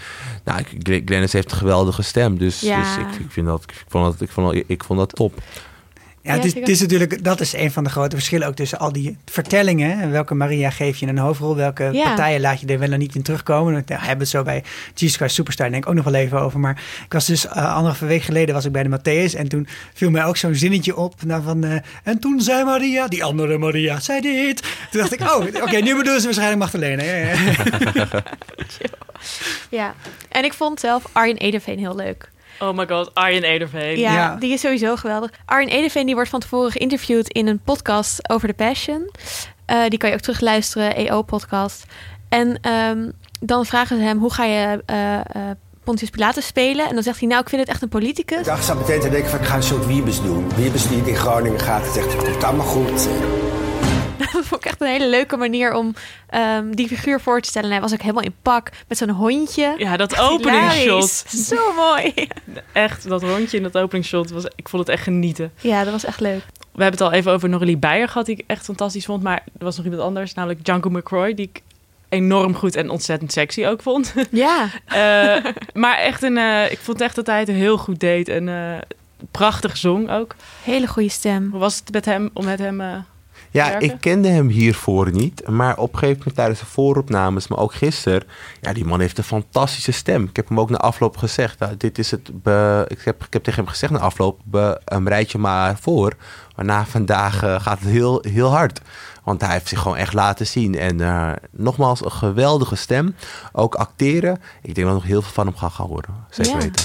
[0.45, 0.63] Nou,
[1.05, 2.79] Glennis heeft een geweldige stem, dus, Ja.
[2.81, 5.35] dus ik, ik, vind dat, ik, vond dat, ik, vond dat, ik vond dat top.
[6.23, 6.61] Ja, het Ja, is, zeker.
[6.69, 10.01] het is natuurlijk, dat is een van de grote verschillen ook tussen al die vertellingen.
[10.01, 12.03] En welke Maria geef je een hoofdrol, welke Ja.
[12.05, 13.83] partijen laat je er wel en niet in terugkomen.
[13.87, 16.41] Daar hebben we het zo bij Jesus Christ Superstar denk ik ook nog wel even
[16.41, 16.61] over.
[16.61, 19.67] Maar ik was dus uh, anderhalve week geleden was ik bij de Matthäus en toen
[19.95, 21.15] viel mij ook zo'n zinnetje op.
[21.25, 24.63] Nou, van, eh, en toen zei Maria, die andere Maria, zei dit.
[24.91, 27.03] Toen dacht ik, oh, oké, nu bedoelen ze waarschijnlijk Magdalena.
[27.03, 27.35] Ja, ja.
[29.71, 29.95] Ja,
[30.29, 32.31] en ik vond zelf Arjen Ederveen heel leuk.
[32.63, 33.99] Oh my god, Arjen Ederveen.
[33.99, 34.37] Ja, Ja.
[34.37, 35.31] die is sowieso geweldig.
[35.45, 39.11] Arjen Ederveen die wordt van tevoren geïnterviewd in een podcast over de Passion.
[39.67, 41.85] Eh, die kan je ook terugluisteren, EO-podcast.
[42.29, 45.25] En ehm, dan vragen ze hem, hoe ga je eh, eh,
[45.85, 46.89] Pontius Pilatus spelen?
[46.89, 48.39] En dan zegt hij, nou, ik vind het echt een politicus.
[48.39, 50.51] Ik dacht, zat meteen te denken van ik ga een soort Wiebes doen.
[50.57, 53.09] Wiebes die in Groningen gaat en zegt het komt allemaal goed.
[54.33, 55.95] Dat vond ik echt een hele leuke manier om
[56.29, 57.67] ehm, die figuur voor te stellen.
[57.69, 59.75] En hij was ook helemaal in pak met zo'n hondje.
[59.77, 60.35] Ja, dat Hilarisch.
[60.37, 61.25] openingsshot.
[61.47, 62.15] Zo mooi.
[62.73, 64.31] Echt, dat rondje in dat openingsshot.
[64.31, 65.53] Was, ik vond het echt genieten.
[65.61, 66.43] Ja, dat was echt leuk.
[66.73, 69.23] We hebben het al even over Noralie Beyer gehad, die ik echt fantastisch vond.
[69.23, 71.63] Maar er was nog iemand anders, namelijk Django McCroy, die ik
[72.09, 74.15] enorm goed en ontzettend sexy ook vond.
[74.31, 78.29] Ja, Eh, maar echt een, eh, ik vond echt dat hij het heel goed deed
[78.29, 78.79] en eh,
[79.31, 80.35] prachtig zong ook.
[80.63, 81.49] hele goede stem.
[81.51, 83.05] Hoe was het met hem, om met hem...
[83.51, 83.91] Ja, werken?
[83.91, 85.49] ik kende hem hiervoor niet.
[85.49, 88.23] Maar op een gegeven moment tijdens de vooropnames, maar ook gisteren...
[88.61, 90.25] Ja, die man heeft een fantastische stem.
[90.25, 91.59] Ik heb hem ook na afloop gezegd.
[91.59, 92.43] nou, dit is het...
[92.43, 94.41] be- ik, heb, ik heb tegen hem gezegd na afloop...
[94.45, 96.13] Be, een rijtje maar voor.
[96.57, 98.81] Waarna vandaag eh, gaat het heel, heel hard.
[99.25, 100.75] Want hij heeft zich gewoon echt laten zien.
[100.79, 103.15] En eh, nogmaals, een geweldige stem.
[103.53, 104.41] Ook acteren.
[104.63, 106.15] Ik denk dat we nog heel veel van hem gaan gaan horen.
[106.31, 106.59] Zeker Ja.
[106.59, 106.85] weten.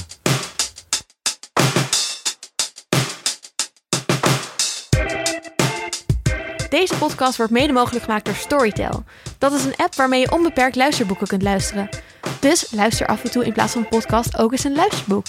[6.69, 9.03] Deze podcast wordt mede mogelijk gemaakt door Storytel.
[9.37, 11.89] Dat is een app waarmee je onbeperkt luisterboeken kunt luisteren.
[12.39, 15.25] Dus luister af en toe in plaats van een podcast ook eens een luisterboek.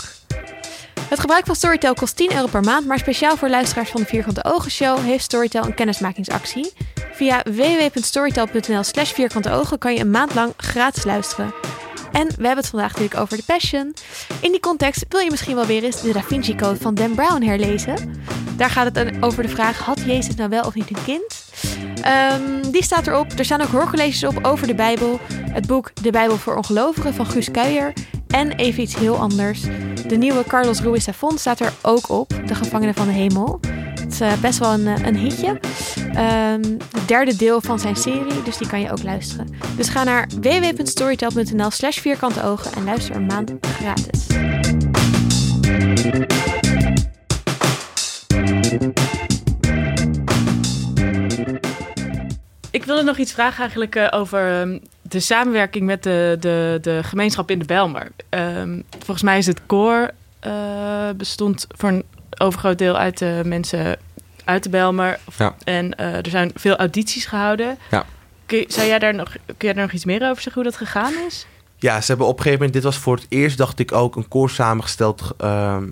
[1.09, 4.07] Het gebruik van Storytel kost 10 euro per maand, maar speciaal voor luisteraars van de
[4.07, 6.73] Vierkante Ogen Show heeft Storytel een kennismakingsactie.
[7.13, 11.55] Via www.storytel.nl slash vierkante ogen kan je een maand lang gratis luisteren.
[12.17, 13.95] En we hebben het vandaag natuurlijk over The Passion.
[14.41, 17.15] In die context wil je misschien wel weer eens de Da Vinci Code van Dan
[17.15, 18.23] Brown herlezen.
[18.57, 21.46] Daar gaat het over de vraag, had Jezus nou wel of niet een kind?
[22.03, 23.33] Ehm, die staat erop.
[23.39, 25.21] Er staan ook hoorcolleges op over de Bijbel.
[25.51, 27.93] Het boek De Bijbel voor Ongelovigen van Guus Kuijer.
[28.27, 29.63] En even iets heel anders.
[30.07, 32.29] De nieuwe Carlos Ruiz Zafón staat er ook op.
[32.47, 33.61] De Gevangenen van de Hemel.
[34.01, 35.61] Het is eh, best wel een, eh, een hitje.
[36.15, 39.49] Ehm, het derde deel van zijn serie, dus die kan je ook luisteren.
[39.77, 44.27] Dus ga naar www.storytel.nl slash vierkante ogen en luister een maand gratis.
[52.77, 57.01] Ik wilde nog iets vragen eigenlijk eh, over ehm, de samenwerking met de, de, de
[57.03, 58.11] gemeenschap in de Bijlmer.
[58.29, 60.11] Ehm, volgens mij is het koor
[60.41, 60.53] eh,
[61.17, 62.05] bestond voor een
[62.39, 63.99] overgroot deel uit de mensen
[64.45, 65.19] uit de Bijlmer.
[65.39, 65.55] Ja.
[65.65, 67.79] En eh, er zijn veel audities gehouden.
[67.91, 68.05] Ja.
[68.47, 70.71] Kun, je- zou jij daar nog, kun jij daar nog iets meer over zeggen hoe
[70.71, 71.47] dat gegaan is?
[71.79, 74.17] Ja, ze hebben op een gegeven moment, dit was voor het eerst, dacht ik ook,
[74.17, 75.85] een koor samengesteld ehm,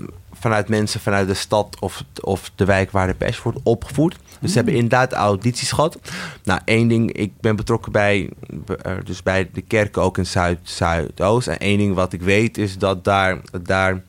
[0.44, 4.16] vanuit mensen vanuit de stad of, of de wijk waar de pers wordt opgevoerd.
[4.40, 5.98] Dus ze hebben inderdaad audities gehad.
[6.42, 8.30] Nou, één ding, ik ben betrokken bij,
[8.82, 11.48] eh, dus bij de kerken ook in Zuid, Zuidoost.
[11.48, 14.02] En één ding wat ik weet is dat daar, daar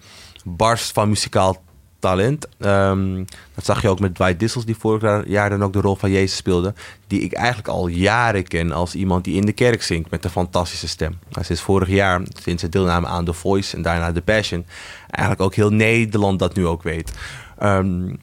[0.43, 1.63] barst van muzikaal
[2.10, 2.48] talent.
[2.60, 3.24] Ehm,
[3.56, 6.12] dat zag je ook met Dwight Dissels, die vorig jaar dan ook de rol van
[6.12, 6.74] Jezus speelde.
[7.08, 10.30] Die ik eigenlijk al jaren ken als iemand die in de kerk zingt met een
[10.30, 11.20] fantastische stem.
[11.30, 14.65] Nou, sinds vorig jaar, sinds het deelname aan The Voice en daarna The Passion,
[15.10, 17.12] eigenlijk ook heel Nederland dat nu ook weet.
[17.58, 18.13] Ehm,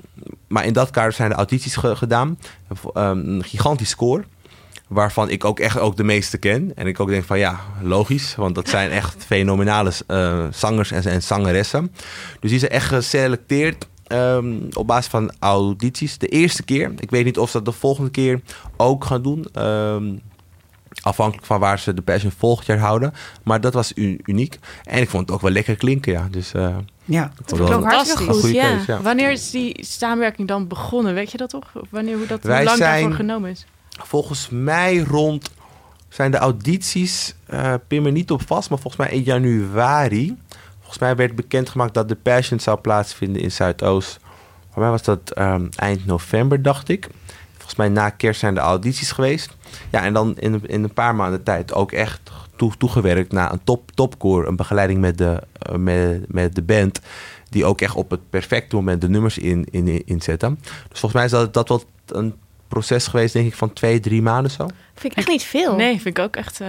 [0.49, 2.38] maar in dat kader zijn de audities ge- gedaan.
[2.95, 4.25] Ehm, een gigantisch score.
[4.92, 6.72] Waarvan ik ook echt ook de meeste ken.
[6.74, 8.35] En ik ook denk van ja, logisch.
[8.35, 11.92] Want dat zijn echt fenomenale eh, zangers en, en zangeressen.
[12.40, 16.18] Dus die zijn echt geselecteerd ehm, op basis van audities.
[16.18, 16.92] De eerste keer.
[16.98, 18.40] Ik weet niet of ze dat de volgende keer
[18.76, 19.46] ook gaan doen.
[19.52, 20.12] Ehm,
[21.02, 23.12] afhankelijk van waar ze de Passion volgend jaar houden.
[23.44, 24.59] Maar dat was u- uniek.
[24.85, 26.28] En ik vond het ook wel lekker klinken, ja.
[26.31, 28.68] Dus eh, Ja, het klonk wel hartstikke een goed, goede ja.
[28.70, 29.00] keuze, ja.
[29.02, 31.14] Wanneer is die samenwerking dan begonnen?
[31.14, 31.72] Weet je dat toch?
[31.90, 33.66] Wanneer, hoe, dat, hoe lang zijn- daarvoor genomen is?
[34.00, 35.50] Volgens mij rond
[36.09, 40.37] zijn de audities, eh pin me niet op vast, maar volgens mij in januari.
[40.78, 44.20] Volgens mij werd bekendgemaakt dat de Passion zou plaatsvinden in Zuidoost.
[44.70, 47.09] Voor mij was dat ehm, eind november, dacht ik.
[47.52, 49.57] Volgens mij na kerst zijn de audities geweest.
[49.90, 52.20] Ja, en dan in, in een paar maanden tijd ook echt
[52.57, 54.46] toe, toegewerkt naar een top, topcore.
[54.46, 57.00] Een begeleiding met de, uh, met, met de band.
[57.48, 60.59] Die ook echt op het perfecte moment de nummers in, in, inzetten.
[60.88, 62.35] Dus volgens mij is dat, dat wel een
[62.72, 64.66] proces geweest, denk ik, van twee, drie maanden zo.
[64.94, 65.76] Vind ik echt niet veel.
[65.76, 66.66] Nee, vind ik ook echt uh,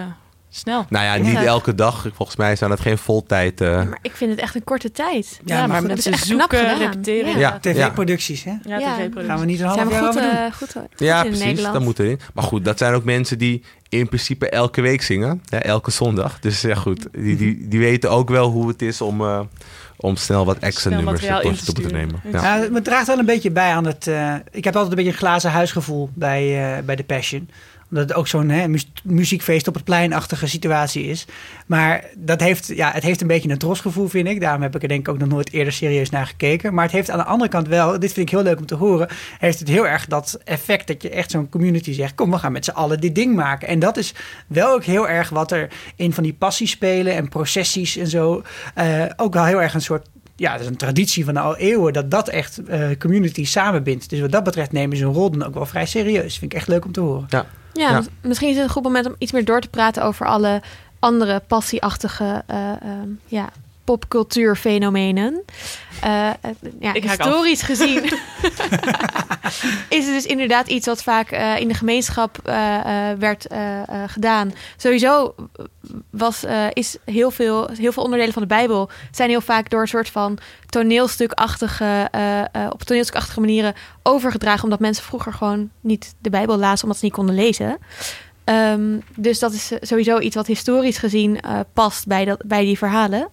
[0.49, 0.85] snel.
[0.89, 1.43] Nou ja, niet Ja.
[1.43, 2.07] elke dag.
[2.15, 3.61] Volgens mij zijn dat geen voltijd.
[3.61, 5.39] uh, Maar ik vind het echt een korte tijd.
[5.45, 6.77] Ja, Ja, maar maar dat met is echt knap zoeken, gedaan.
[6.91, 7.31] repeteren.
[7.31, 7.39] Ja.
[7.39, 7.59] Ja.
[7.59, 8.53] TV-producties, hè?
[8.63, 8.79] Ja.
[9.15, 10.31] Gaan we niet een half Zijn we jaar goed, over doen.
[10.39, 11.45] eh, goed, goed Ja, in precies.
[11.45, 11.73] Nederland.
[11.73, 12.19] Dat moet erin.
[12.33, 15.41] Maar goed, dat zijn ook mensen die in principe elke week zingen.
[15.49, 16.39] Hè, elke zondag.
[16.39, 17.07] Dus ja, goed.
[17.11, 19.39] Die, die, die weten ook wel hoe het is om, uh,
[19.97, 22.21] om snel wat extra Snel nummers te, te moeten nemen.
[22.31, 22.57] Ja.
[22.57, 24.07] Ja, het draagt wel een beetje bij aan het.
[24.07, 27.49] eh, ik heb altijd een beetje een glazen huisgevoel bij, eh, bij de Passion.
[27.93, 31.25] Omdat het ook zo'n hè, mu muziekfeest op het pleinachtige situatie is.
[31.65, 34.41] Maar dat heeft, ja, het heeft een beetje een trosgevoel, vind ik.
[34.41, 36.73] Daarom heb ik er denk ik ook nog nooit eerder serieus naar gekeken.
[36.73, 38.75] Maar het heeft aan de andere kant wel, dit vind ik heel leuk om te
[38.75, 39.07] horen,
[39.39, 42.51] heeft het heel erg dat effect dat je echt zo'n community zegt, kom we gaan
[42.51, 43.67] met z'n allen dit ding maken.
[43.67, 44.13] En dat is
[44.47, 48.41] wel ook heel erg wat er in van die passiespelen en processies en zo,
[48.77, 51.93] uh, ook wel heel erg een soort ja, dat is een traditie van al eeuwen
[51.93, 54.09] dat dat echt uh, community samenbindt.
[54.09, 56.37] Dus wat dat betreft nemen ze hun rol dan ook wel vrij serieus.
[56.37, 57.25] Vind ik echt leuk om te horen.
[57.29, 57.45] Ja.
[57.73, 58.03] Ja, ja.
[58.21, 60.61] misschien is het een goed moment om iets meer door te praten over alle
[60.99, 62.91] andere passieachtige uh, uh,
[63.25, 63.49] ja,
[63.83, 65.43] popcultuurfenomenen.
[66.03, 66.29] Uh,
[66.79, 68.03] ja, historisch gezien
[69.89, 73.47] is het dus inderdaad iets wat vaak uh, in de gemeenschap uh, werd
[74.07, 74.51] gedaan.
[74.77, 75.35] Sowieso
[76.09, 76.43] was,
[76.73, 80.09] is heel veel, heel veel onderdelen van de Bijbel zijn heel vaak door een soort
[80.09, 80.37] van
[80.69, 82.09] toneelstukachtige,
[82.69, 87.13] op toneelstukachtige manieren overgedragen, omdat mensen vroeger gewoon niet de Bijbel lazen omdat ze niet
[87.13, 87.77] konden lezen.
[88.45, 91.39] Um, dus dat is sowieso iets wat historisch gezien
[91.73, 93.27] past bij, dat, bij die verhalen.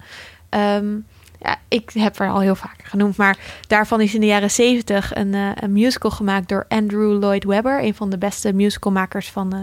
[0.55, 1.05] Um,
[1.39, 3.37] ja, ik heb er al heel vaak genoemd, maar
[3.67, 7.83] daarvan is in de jaren zeventig een, uh, een musical gemaakt door Andrew Lloyd Webber,
[7.83, 9.61] een van de beste musicalmakers van, uh,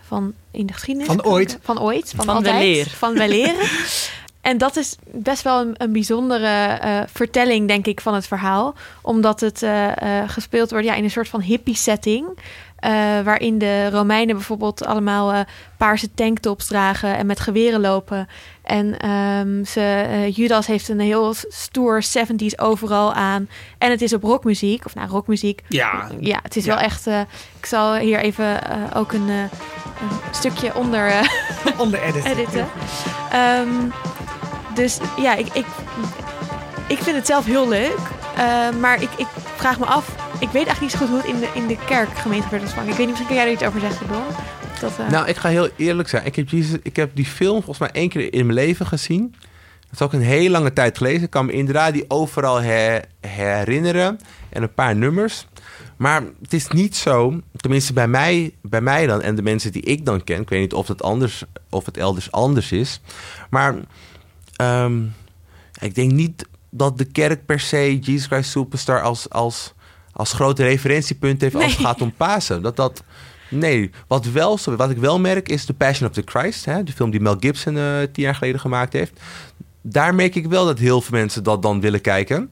[0.00, 1.08] van in de geschiedenis.
[1.08, 1.58] Van ooit.
[1.62, 2.12] Van ooit.
[2.16, 2.54] Van, van altijd.
[2.54, 2.86] weleer.
[2.86, 3.54] Van weleer.
[4.40, 8.74] en dat is best wel een, een bijzondere uh, vertelling, denk ik, van het verhaal.
[9.02, 9.66] Omdat het
[10.26, 12.38] gespeeld wordt ja, in een soort van hippie setting.
[12.84, 15.40] Uh, waarin de Romeinen bijvoorbeeld allemaal uh,
[15.76, 18.28] paarse tanktops dragen en met geweren lopen.
[18.62, 23.48] En um, ze, uh, Judas heeft een heel stoer 70s overal aan.
[23.78, 25.62] En het is op rockmuziek, of nou rockmuziek.
[25.68, 26.74] Ja, ja het is ja.
[26.74, 27.06] wel echt.
[27.58, 28.60] ik zal hier even
[28.94, 29.50] ook een, een,
[30.30, 31.30] stukje onder,
[31.78, 32.30] onder editen.
[32.30, 32.66] editen.
[33.60, 33.92] Um,
[34.74, 35.66] dus ja, ik, ik,
[36.88, 37.98] ik vind het zelf heel leuk.
[38.80, 41.40] maar ik, ik vraag me af ik weet eigenlijk niet zo goed hoe het in
[41.40, 42.90] de, in de kerkgemeente werd ontvangen.
[42.90, 44.22] Ik weet niet, misschien kun jij er iets over zeggen, Don?
[44.80, 45.08] Dat, uh...
[45.08, 46.26] Nou, ik ga heel eerlijk zijn.
[46.26, 49.34] Ik heb, Jesus, ik heb die film volgens mij één keer in mijn leven gezien.
[49.80, 51.22] Dat is ook een hele lange tijd geleden.
[51.22, 54.18] Ik kan me inderdaad die overal her, herinneren.
[54.48, 55.46] En een paar nummers.
[55.96, 59.22] Maar het is niet zo, tenminste bij mij, bij mij dan...
[59.22, 60.40] en de mensen die ik dan ken...
[60.40, 63.00] ik weet niet of het, anders, of het elders anders is...
[63.50, 63.74] maar
[64.60, 65.14] um,
[65.80, 69.30] ik denk niet dat de kerk per se Jesus Christ Superstar als...
[69.30, 69.74] als
[70.18, 72.62] als grote referentiepunt heeft als het gaat om Pasen.
[72.62, 73.02] Dat dat.
[73.50, 76.64] Nee, wat, wel, wat ik wel merk is The Passion of the Christ.
[76.64, 79.20] Hè, de film die Mel Gibson uh, tien jaar geleden gemaakt heeft.
[79.82, 82.50] Daar merk ik wel dat heel veel mensen dat dan willen kijken.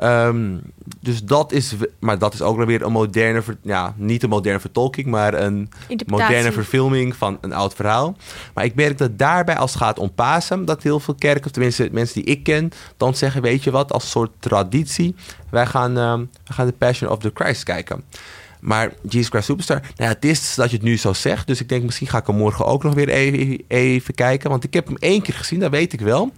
[0.00, 0.60] Um,
[1.00, 5.06] dus dat is, maar dat is ook weer een moderne, ja, niet een moderne vertolking,
[5.06, 5.70] maar een
[6.06, 8.16] moderne verfilming van een oud verhaal.
[8.54, 11.50] Maar ik merk dat daarbij, als het gaat om Pasen, dat heel veel kerken, of
[11.50, 15.14] tenminste mensen die ik ken, dan zeggen: Weet je wat, als soort traditie,
[15.50, 18.04] wij gaan, uh, wij gaan The Passion of the Christ kijken.
[18.60, 21.46] Maar Jesus Christ Superstar, nou ja, het is dat je het nu zo zegt.
[21.46, 24.50] Dus ik denk, misschien ga ik hem morgen ook nog weer even, even kijken.
[24.50, 26.32] Want ik heb hem één keer gezien, dat weet ik wel.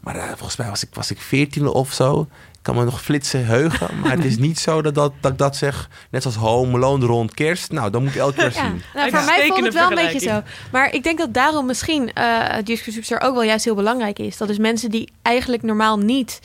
[0.00, 2.28] Maar uh, volgens mij was ik, was ik 14 of zo
[2.66, 4.00] kan me nog flitsen heugen.
[4.00, 7.06] Maar het is niet zo dat, dat, dat ik dat zeg, net als Home Alone
[7.06, 7.70] rond kerst.
[7.70, 8.50] Nou, dan moet ik elke keer ja.
[8.50, 8.82] zien.
[8.94, 10.42] Nou, voor mij voelt het wel een beetje zo.
[10.72, 14.36] Maar ik denk dat daarom misschien uh, Jesus Superstar ook wel juist heel belangrijk is.
[14.36, 16.40] Dat is mensen die eigenlijk normaal niet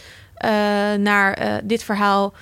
[0.46, 0.50] uh,
[1.00, 2.34] naar uh, dit verhaal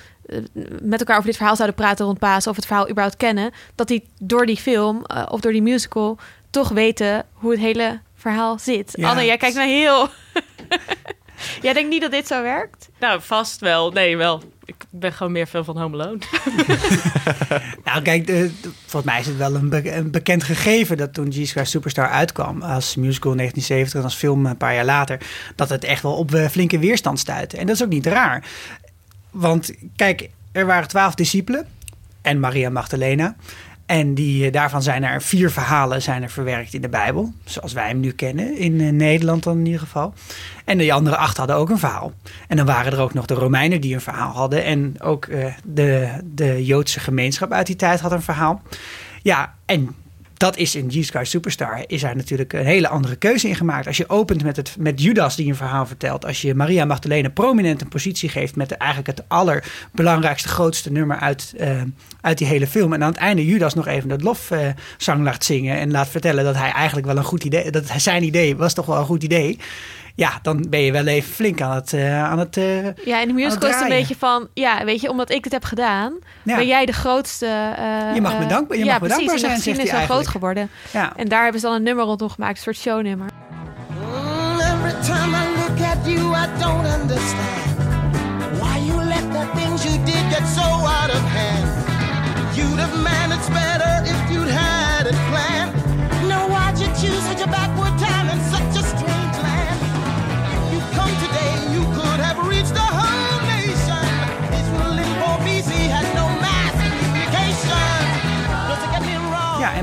[0.81, 3.87] met elkaar over dit verhaal zouden praten rond Pasen of het verhaal überhaupt kennen, dat
[3.87, 6.17] die door die film uh, of door die musical
[6.49, 8.93] toch weten hoe het hele verhaal zit.
[8.95, 9.09] Ja.
[9.09, 10.07] Anne, jij kijkt naar heel.
[11.61, 12.89] jij denkt niet dat dit zo werkt?
[12.99, 13.91] Nou, vast wel.
[13.91, 14.43] Nee, wel.
[14.65, 16.19] Ik ben gewoon meer fan van Home Alone.
[17.85, 21.13] nou, kijk, de, de, volgens mij is het wel een, be een, bekend gegeven dat
[21.13, 25.19] toen Christ Superstar uitkwam als musical in 1970 en als film een paar jaar later,
[25.55, 27.57] dat het echt wel op uh, flinke weerstand stuitte.
[27.57, 28.45] En dat is ook niet raar.
[29.29, 31.67] Want kijk, er waren twaalf discipelen
[32.21, 33.35] en Maria Magdalena.
[33.89, 37.33] En die, eh, daarvan zijn er vier verhalen zijn er verwerkt in de Bijbel.
[37.43, 40.13] Zoals wij hem nu kennen, in eh, Nederland dan in ieder geval.
[40.65, 42.13] En de andere acht hadden ook een verhaal.
[42.47, 44.63] En dan waren er ook nog de Romeinen die een verhaal hadden.
[44.63, 48.61] En ook eh, de, de Joodse gemeenschap uit die tijd had een verhaal.
[49.21, 49.95] Ja, en
[50.39, 53.87] dat is in Jesus Christ Superstar is daar natuurlijk een hele andere keuze in gemaakt.
[53.87, 56.25] Als je opent met, het, met Judas die een verhaal vertelt.
[56.25, 61.53] Als je Maria Magdalene prominent een positie geeft met eigenlijk het allerbelangrijkste, grootste nummer uit,
[61.57, 61.81] eh,
[62.21, 62.93] uit die hele film.
[62.93, 65.77] En aan het einde Judas nog even het lofzang laat zingen.
[65.77, 68.85] En laat vertellen dat hij eigenlijk wel een goed idee, dat zijn idee was toch
[68.85, 69.59] wel een goed idee.
[70.19, 73.27] Ja, dan ben je wel even flink aan het, uh, aan het uh, Ja, in
[73.27, 74.47] de musical is het een beetje van...
[74.53, 76.13] Ja, weet je, omdat ik het heb gedaan...
[76.43, 76.55] Ja.
[76.55, 77.45] ben jij de grootste...
[77.45, 79.91] uh, Je mag me dank- je ja, mag me precies, dankbaar en zijn, hij geschiedenis
[79.91, 80.69] is zo groot geworden.
[80.91, 81.13] Ja.
[81.15, 82.57] En daar hebben ze dan een nummer rondom gemaakt.
[82.57, 83.27] Een soort shownummer.
[83.89, 87.77] Mm, every time I look at you, I don't understand
[88.59, 91.67] why you let the things you did get so out of hand.
[92.55, 93.98] You'd have managed better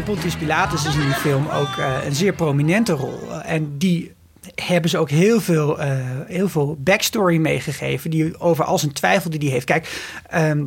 [0.07, 3.43] Pontius Pilatus is in die film ook eh, een zeer prominente rol.
[3.43, 4.13] En die
[4.55, 5.89] hebben ze ook heel veel, eh,
[6.27, 8.11] heel veel backstory meegegeven.
[8.11, 9.67] Die over al zijn twijfel die hij heeft.
[9.67, 10.65] Kijk, ehm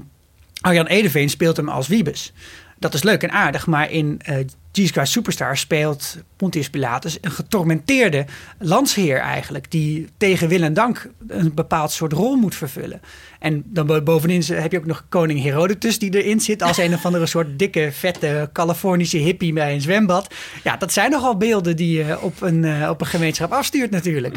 [0.62, 2.34] Arjan Edeveen speelt hem als Wiebes.
[2.80, 8.25] Dat is leuk en aardig, maar in eh Jesus Superstar speelt Pontius Pilatus een getormenteerde
[8.60, 9.71] landsheer eigenlijk.
[9.71, 13.02] Die tegen wil en dank een bepaald soort rol moet vervullen.
[13.39, 16.62] En dan bo- bovenin heb je ook nog koning Herodotus die erin zit.
[16.62, 20.34] Als een of andere soort dikke, vette Californische hippie bij een zwembad.
[20.63, 24.36] Ja, dat zijn nogal beelden die je op een, eh, op een gemeenschap afstuurt natuurlijk.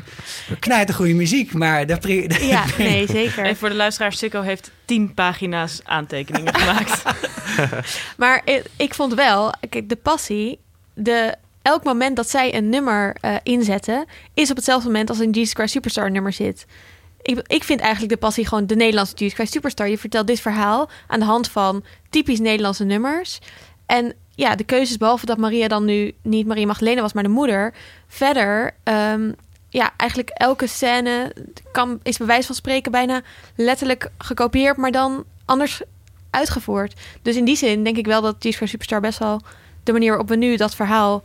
[0.58, 1.86] Knijt de goede muziek, maar...
[1.86, 2.00] De
[2.40, 3.44] Ja, nee, zeker.
[3.44, 7.02] En voor de luisteraar, Sikko heeft tien pagina's aantekeningen gemaakt.
[8.16, 10.58] Maar ik, ik vond wel, kijk, de passie,
[10.94, 15.30] de, elk moment dat zij een nummer eh, inzetten, is op hetzelfde moment als een
[15.30, 16.66] Jesus Christ Superstar nummer zit.
[17.22, 19.88] Ik, ik vind eigenlijk de passie gewoon de Nederlandse Jesus Superstar.
[19.88, 23.38] Je vertelt dit verhaal aan de hand van typisch Nederlandse nummers.
[23.86, 27.28] En ja, de keuzes, behalve dat Maria dan nu niet Maria Magdalene was, maar de
[27.28, 27.74] moeder.
[28.06, 29.32] Verder, ehm,
[29.68, 31.34] ja, eigenlijk elke scène
[31.72, 33.22] kan, is bij wijze van spreken bijna
[33.56, 35.82] letterlijk gekopieerd, maar dan anders
[36.30, 37.00] uitgevoerd.
[37.22, 39.40] Dus in die zin denk ik wel dat Jesus Superstar best wel
[39.82, 41.22] de manier waarop we nu dat verhaal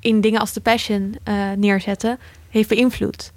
[0.00, 2.18] in dingen als The Passion eh, neerzetten,
[2.50, 3.32] heeft beïnvloed.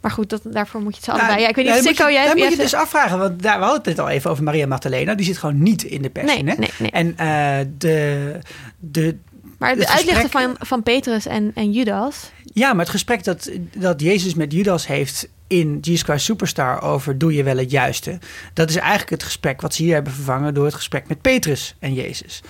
[0.00, 1.40] Maar goed, dat, daarvoor moet je het zo allebei.
[1.40, 3.64] Ja, ik weet niet, Sikko, je, jij dan moet je dus afvragen, want daar, we
[3.64, 5.14] hadden het al even over Maria Magdalena.
[5.14, 6.44] Die zit gewoon niet in de Passion.
[6.44, 6.60] Nee, hè?
[6.60, 6.90] nee, nee.
[6.90, 8.38] En eh, de,
[8.78, 9.16] de,
[9.58, 12.30] Maar het het uitlichten van, van Petrus en, en Judas.
[12.42, 17.18] Ja, maar het gesprek dat, dat Jezus met Judas heeft in Jesus Christ Superstar over
[17.18, 18.18] doe je wel het juiste.
[18.54, 21.74] Dat is eigenlijk het gesprek wat ze hier hebben vervangen door het gesprek met Petrus
[21.78, 22.42] en Jezus.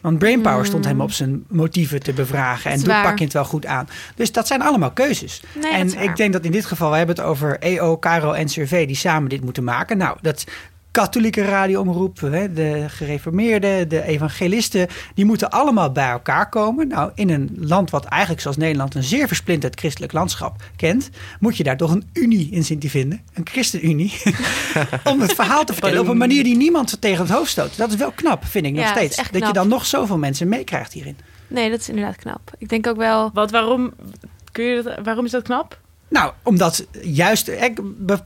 [0.00, 3.44] Want Brainpower stond hem op zijn motieven te bevragen en doe pak je het wel
[3.44, 3.88] goed aan.
[4.14, 5.42] Dus dat zijn allemaal keuzes.
[5.60, 8.48] Nee, en ik denk dat in dit geval, we hebben het over EO, Caro en
[8.48, 9.96] Survey die samen dit moeten maken.
[9.96, 10.44] Nou, dat
[10.98, 16.88] katholieke radioomroep, hè, de gereformeerden, de evangelisten, die moeten allemaal bij elkaar komen.
[16.88, 21.56] Nou, in een land wat eigenlijk zoals Nederland een zeer versplinterd christelijk landschap kent, moet
[21.56, 24.12] je daar toch een unie in zien te vinden, een christenunie,
[25.12, 27.76] om het verhaal te vertellen op een manier die niemand tegen het hoofd stoot.
[27.76, 29.16] Dat is wel knap, vind ik nog Ja, steeds.
[29.30, 31.16] Dat je dan nog zoveel mensen meekrijgt hierin.
[31.46, 32.52] Nee, dat is inderdaad knap.
[32.58, 33.30] Ik denk ook wel...
[33.32, 33.92] Wat, waarom,
[34.52, 35.78] kun je dat, waarom is dat knap?
[36.08, 37.74] Nou, omdat juist eh,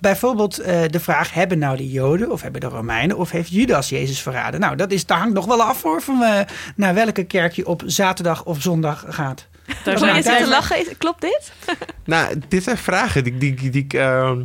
[0.01, 3.89] bijvoorbeeld eh, de vraag: hebben nou de Joden of hebben de Romeinen of heeft Judas
[3.89, 4.61] Jezus verraden?
[4.61, 6.41] Nou, dat, is, dat hangt nog wel af hoor van eh,
[6.77, 9.47] naar welke kerk je op zaterdag of zondag gaat.
[9.85, 10.79] Daar zijn- je te lachen.
[10.79, 11.53] Is- Klopt dit?
[12.05, 14.45] Nou, dit zijn vragen die, die, die, die, ik, ehm,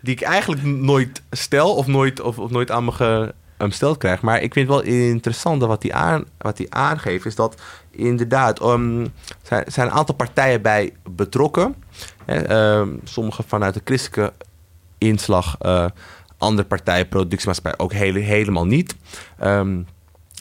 [0.00, 4.20] die ik eigenlijk nooit stel of nooit, of, of nooit aan me ehm, gesteld krijg.
[4.20, 7.60] Maar ik vind het wel interessant dat wat hij aan, wat die aangeeft, is dat
[7.90, 9.06] inderdaad ehm,
[9.42, 11.74] zijn, zijn een aantal partijen bij betrokken.
[12.26, 14.32] Ehm, sommige vanuit de christelijke
[14.98, 15.84] inslag, eh,
[16.38, 18.96] andere partijen, productiemaatschappij ook hele, helemaal niet.
[19.38, 19.82] Ehm,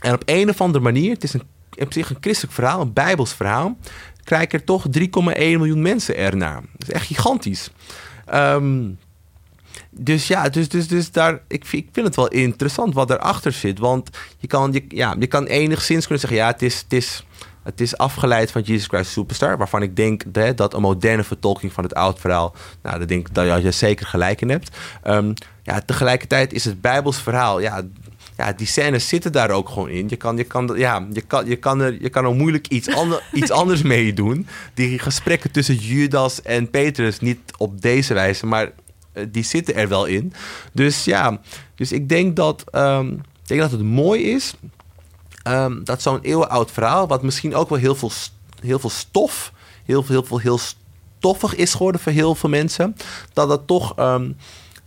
[0.02, 1.44] en op een of andere manier, het is een,
[1.78, 3.78] op zich een christelijk verhaal, een bijbels verhaal,
[4.24, 6.62] kijken er toch 3,1 miljoen mensen ernaar.
[6.78, 7.70] Dat is echt gigantisch.
[8.26, 8.88] Ehm,
[9.90, 13.52] dus ja, dus, dus, dus daar, ik, vind- ik vind het wel interessant wat erachter
[13.52, 13.80] zit.
[13.80, 17.26] Want je kan, je, ja, je kan enigszins kunnen zeggen, ja, het is, het is,
[17.64, 19.58] het is afgeleid van Jesus Christ Superstar.
[19.58, 23.28] Waarvan ik denk hè, dat een moderne vertolking van het oud verhaal, nou, daar denk
[23.28, 24.78] ik dat je zeker gelijk in hebt.
[25.04, 25.34] Ehm,
[25.64, 27.84] ja, tegelijkertijd is het Bijbels verhaal, ja,
[28.40, 30.10] ja, die scènes zitten daar ook gewoon in.
[30.10, 32.90] Je kan, je kan, ja, je kan, je kan, er, je kan er moeilijk iets,
[32.96, 34.48] ander, iets anders mee doen.
[34.74, 38.72] Die gesprekken tussen Judas en Petrus, niet op deze wijze, maar
[39.14, 40.34] eh, die zitten er wel in.
[40.72, 41.40] Dus ja,
[41.76, 44.54] dus ik denk dat, ehm, ik denk dat het mooi is.
[45.44, 48.12] Ehm, dat zo'n eeuwenoud verhaal, wat misschien ook wel heel veel,
[48.62, 49.54] heel veel stof,
[49.86, 50.60] heel heel veel, heel
[51.20, 52.96] stoffig is geworden voor heel veel mensen,
[53.34, 54.32] dat dat toch ehm,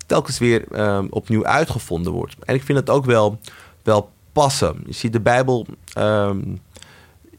[0.07, 2.37] telkens weer ehm, opnieuw uitgevonden wordt.
[2.45, 3.39] En ik vind het ook wel,
[3.83, 4.83] wel passen.
[4.87, 5.67] Je ziet de Bijbel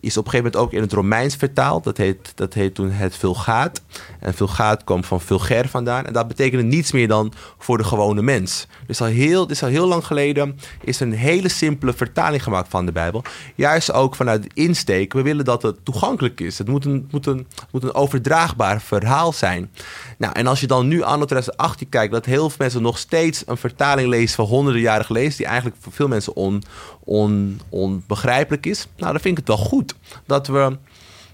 [0.04, 1.84] is op een gegeven moment ook in het Romeins vertaald.
[1.84, 3.82] Dat heet, dat heet toen het Vulgaat.
[4.20, 6.06] En Vulgaat kwam van vulgair vandaan.
[6.06, 8.68] En dat betekende niets meer dan voor de gewone mens.
[8.88, 12.86] Dus al heel, dus al heel lang geleden is een hele simpele vertaling gemaakt van
[12.86, 13.24] de Bijbel.
[13.56, 15.14] Juist ook vanuit de insteek.
[15.14, 16.58] We willen dat het toegankelijk is.
[16.58, 19.72] Het moet een, moet een, moet een overdraagbaar verhaal zijn.
[20.18, 22.14] Nou, en als je dan nu anno 2018 kijkt...
[22.14, 25.38] dat heel veel mensen nog steeds een vertaling lezen van honderden jaren geleden...
[25.38, 26.64] die eigenlijk voor veel mensen on,
[27.04, 28.88] on, onbegrijpelijk is.
[28.98, 29.93] Nou, dan vind ik het wel goed
[30.26, 30.78] dat we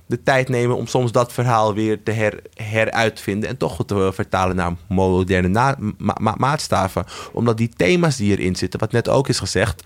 [0.05, 3.49] de tijd nemen om soms dat verhaal weer te her, heruit te vinden.
[3.49, 7.05] En toch te vertalen naar moderne na- ma- ma- maatstaven.
[7.31, 9.83] Omdat die thema's die erin zitten, wat net ook is gezegd.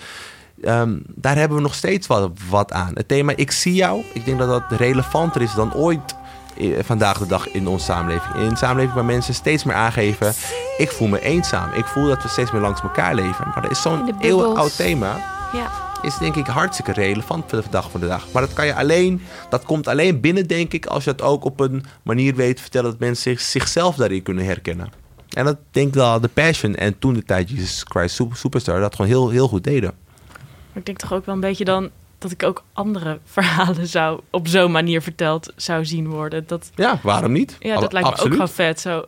[0.64, 2.92] ehm, daar hebben we nog steeds wat, wat aan.
[2.94, 4.04] Het thema ik zie jou.
[4.14, 6.16] Ik denk dat dat relevanter is dan ooit
[6.58, 8.36] eh, vandaag de dag in onze samenleving.
[8.36, 10.34] In een samenleving waar mensen steeds meer aangeven...
[10.78, 11.74] ik voel me eenzaam.
[11.74, 13.48] Ik voel dat we steeds meer langs elkaar leven.
[13.54, 15.18] Maar dat is zo'n eeuwenoud thema
[15.54, 15.72] Ja.
[16.02, 18.32] is denk ik hartstikke relevant voor de dag van de dag.
[18.32, 21.44] Maar dat kan je alleen, dat komt alleen binnen, denk ik, als je het ook
[21.46, 24.92] op een manier weet te vertellen dat mensen zich, zichzelf daarin kunnen herkennen.
[25.30, 28.80] En dat denk ik dat de Passion en toen de tijd Jesus Christ Super- Superstar
[28.80, 29.94] dat gewoon heel, heel goed deden.
[30.30, 34.20] Maar ik denk toch ook wel een beetje dan dat ik ook andere verhalen zou
[34.30, 36.44] op zo'n manier verteld zou zien worden.
[36.48, 37.56] Dat, Ja, waarom niet?
[37.60, 38.80] ja, dat Alle- lijkt me ook gewoon vet.
[38.80, 39.06] Zo,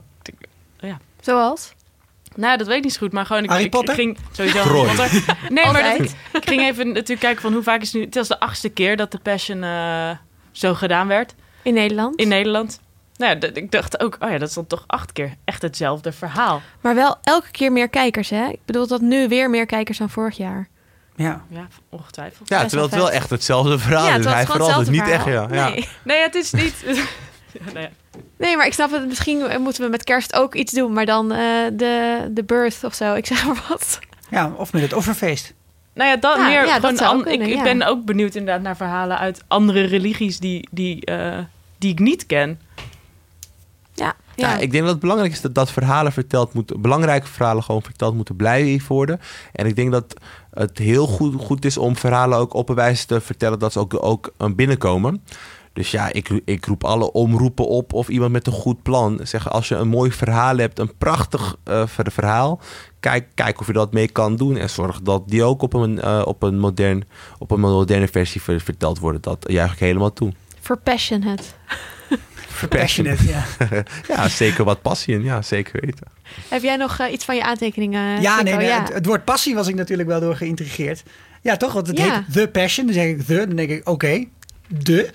[0.79, 0.97] ja.
[1.21, 1.73] Zoals?
[2.35, 3.93] Nou, dat weet ik niet zo goed, maar gewoon ik, Harry ik- Potter?
[3.93, 4.87] ik ging sowieso Troy.
[4.87, 5.37] Harry Potter.
[5.49, 8.05] Nee, maar ik ging even natuurlijk kijken van hoe vaak is het nu.
[8.05, 10.09] Het was de achtste keer dat de Passion eh,
[10.51, 12.15] zo gedaan werd In Nederland?
[12.15, 12.79] in Nederland.
[13.17, 15.61] Nou ja, dat- ik dacht ook, oh ja, dat is dan toch acht keer echt
[15.61, 16.61] hetzelfde verhaal.
[16.81, 18.47] Maar wel elke keer meer kijkers, hè?
[18.47, 20.67] Ik bedoel dat nu weer meer kijkers dan vorig jaar.
[21.15, 21.43] Ja.
[21.49, 22.49] Ja, ongetwijfeld.
[22.49, 24.25] Ja, terwijl het wel echt hetzelfde verhaal ja, is.
[24.25, 25.47] Hij gewoon verandert niet echt, ja.
[25.51, 25.69] ja.
[25.69, 25.87] Nee.
[26.03, 26.75] Nee, het is niet.
[26.85, 27.89] ja, nou ja.
[28.37, 29.07] Nee, maar ik snap het.
[29.07, 31.37] Misschien moeten we met kerst ook iets doen, maar dan eh,
[31.73, 33.13] de, de birth of zo.
[33.13, 33.99] Ik zeg maar wat.
[34.29, 35.53] ja, of met het offerfeest.
[35.93, 36.65] Nou ja, dan Ja, meer.
[36.65, 37.63] ja, dat an- kunnen, ik, ja.
[37.63, 41.37] ben ook benieuwd inderdaad naar verhalen uit andere religies die, die, eh,
[41.77, 42.59] die ik niet ken.
[43.93, 44.49] Ja, Ja.
[44.49, 44.57] ja.
[44.57, 48.15] ik denk dat het belangrijk is dat, dat verhalen verteld moeten, belangrijke verhalen gewoon verteld
[48.15, 49.19] moeten blijven worden.
[49.51, 50.13] En ik denk dat
[50.53, 53.79] het heel goed, goed is om verhalen ook op een wijze te vertellen dat ze
[53.79, 55.23] ook, ook eh, binnenkomen.
[55.75, 59.19] Dus ja, ik, ik roep alle omroepen op of iemand met een goed plan.
[59.23, 62.61] Zeg, als je een mooi verhaal hebt, een prachtig eh, ver- verhaal,
[62.99, 64.57] kijk, kijk of je dat mee kan doen.
[64.57, 67.03] En zorg dat die ook op een, eh, op een, modern,
[67.37, 69.21] op een moderne versie ver- verteld worden.
[69.21, 70.31] Dat juich ik helemaal toe.
[70.61, 71.43] For passionate.
[72.69, 73.43] Passionate, ja.
[74.15, 75.23] ja, zeker wat passie in.
[75.23, 76.07] Ja, zeker weten.
[76.49, 78.21] Heb jij nog eh, iets van je aantekeningen?
[78.21, 78.81] Ja, nee, nee, ja.
[78.83, 81.03] Het, het woord passie was ik natuurlijk wel door geïntrigeerd.
[81.41, 81.73] Ja, toch?
[81.73, 82.03] Want het Ja.
[82.13, 82.85] heet The Passion.
[82.85, 84.23] Dan zeg ik The, dan denk ik oké,
[84.67, 85.09] de.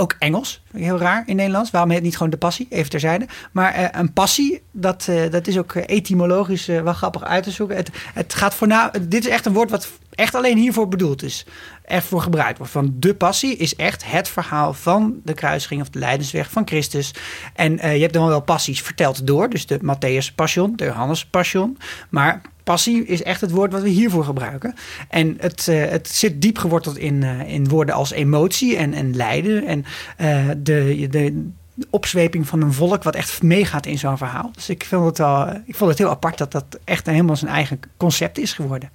[0.00, 1.70] Ook Engels, heel raar in Nederlands.
[1.70, 2.66] Waarom heet het niet gewoon de passie?
[2.70, 3.26] Even terzijde.
[3.52, 7.50] Maar eh, een passie, dat, eh, dat is ook eh, etymologisch wel grappig uit te
[7.50, 7.76] zoeken.
[7.76, 11.46] Het, het gaat voornamelijk, dit is echt een woord wat echt alleen hiervoor bedoeld is.
[11.84, 12.72] Echt voor gebruikt wordt.
[12.72, 17.14] Van de passie is echt het verhaal van de kruisiging of de lijdensweg van Christus.
[17.54, 19.50] En je hebt dan wel passies verteld door.
[19.50, 21.78] Dus de Matthäus Passion, de Johannes Passion.
[22.08, 22.40] Maar
[22.70, 24.74] passie is echt het woord wat we hiervoor gebruiken.
[25.08, 29.16] En het, eh, het zit diep geworteld in, eh, in woorden als emotie en, en
[29.16, 29.66] lijden.
[29.66, 29.84] En
[30.16, 31.46] eh, de, de
[31.90, 34.50] opzweping van een volk wat echt meegaat in zo'n verhaal.
[34.54, 37.50] Dus ik, vind het wel, ik vond het heel apart dat dat echt helemaal zijn
[37.50, 38.90] eigen concept is geworden.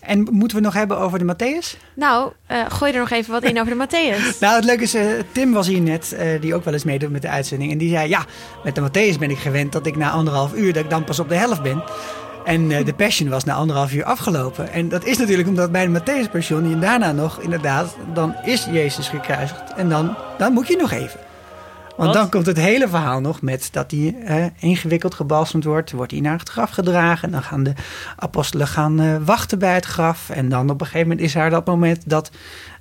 [0.00, 1.78] En moeten we nog hebben over de Matthäus?
[1.94, 4.38] Nou, eh, gooi er nog even wat in over de Matthäus.
[4.40, 4.96] Nou, het leuke is,
[5.32, 7.72] Tim was hier net, die ook wel eens meedoet met de uitzending.
[7.72, 8.24] En die zei, ja,
[8.64, 11.18] met de Matthäus ben ik gewend dat ik na anderhalf uur, dat ik dan pas
[11.18, 11.82] op de helft ben.
[12.50, 14.72] En eh, de Passion was na anderhalf uur afgelopen.
[14.72, 18.64] En dat is natuurlijk omdat bij de Matthäus Passion, en daarna nog, inderdaad, dan is
[18.64, 19.74] Jezus gekruisigd.
[19.76, 21.20] En dan, dan moet je nog even.
[21.96, 22.14] Want Wat?
[22.14, 25.92] dan komt het hele verhaal nog met dat hij ingewikkeld gebalsemd wordt.
[25.92, 27.24] Wordt hij naar het graf gedragen.
[27.24, 27.72] En dan gaan de
[28.16, 30.30] apostelen gaan eh, wachten bij het graf.
[30.30, 32.30] En dan op een gegeven moment is er dat moment dat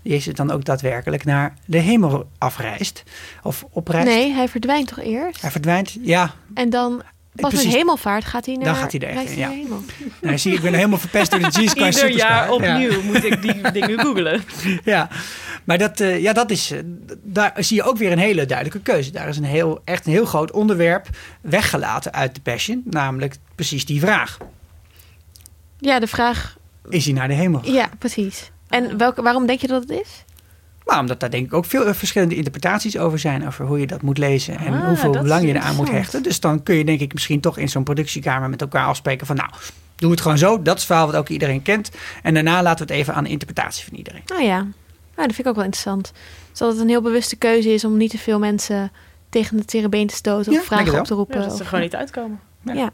[0.01, 3.03] Jezus dan ook daadwerkelijk naar de hemel afreist.
[3.43, 4.07] Of opreist.
[4.07, 5.41] Nee, hij verdwijnt toch eerst?
[5.41, 5.97] Hij verdwijnt.
[6.01, 7.01] Ja, En dan,
[7.36, 7.73] pas met Precies.
[7.73, 9.49] hemelvaart, gaat hij naar, Dan gaat hij er echt in, ja.
[9.49, 9.82] hemel.
[10.21, 12.30] nou, zie ik ben helemaal verpest door de Jesus Christ Ieder Superstar.
[12.30, 12.53] jaar Ja.
[12.53, 14.43] opnieuw moet ik die dingen googelen.
[14.84, 15.09] Ja,
[15.63, 16.80] maar dat, eh, ja, dat is, eh,
[17.23, 19.11] daar zie je ook weer een hele duidelijke keuze.
[19.11, 21.07] Daar is een heel, echt een heel groot onderwerp
[21.41, 22.82] weggelaten uit de Passion.
[22.86, 24.38] Namelijk precies die vraag.
[25.77, 26.57] Ja, de vraag...
[26.89, 27.61] Is hij naar de hemel?
[27.71, 28.51] Ja, precies.
[28.69, 30.23] En welke, waarom denk je dat het is?
[30.89, 33.47] Maar omdat daar denk ik ook veel verschillende interpretaties over zijn.
[33.47, 36.23] Over hoe je dat moet lezen en Ah, hoeveel dat belang je eraan moet hechten.
[36.23, 39.35] Dus dan kun je denk ik misschien toch in zo'n productiekamer met elkaar afspreken van...
[39.35, 39.49] nou,
[39.95, 40.55] doe het gewoon zo.
[40.61, 41.91] Dat is het verhaal wat ook iedereen kent.
[42.23, 44.21] En daarna laten we het even aan de interpretatie van iedereen.
[44.25, 44.71] Nou ja, nou,
[45.15, 46.11] dat vind ik ook wel interessant.
[46.51, 48.91] Zodat het een heel bewuste keuze is om niet te veel mensen
[49.29, 51.41] tegen het tere been te stoten Ja, of vragen op te Ja, roepen.
[51.41, 52.39] dat ze of- gewoon niet uitkomen.
[52.63, 52.91] ja.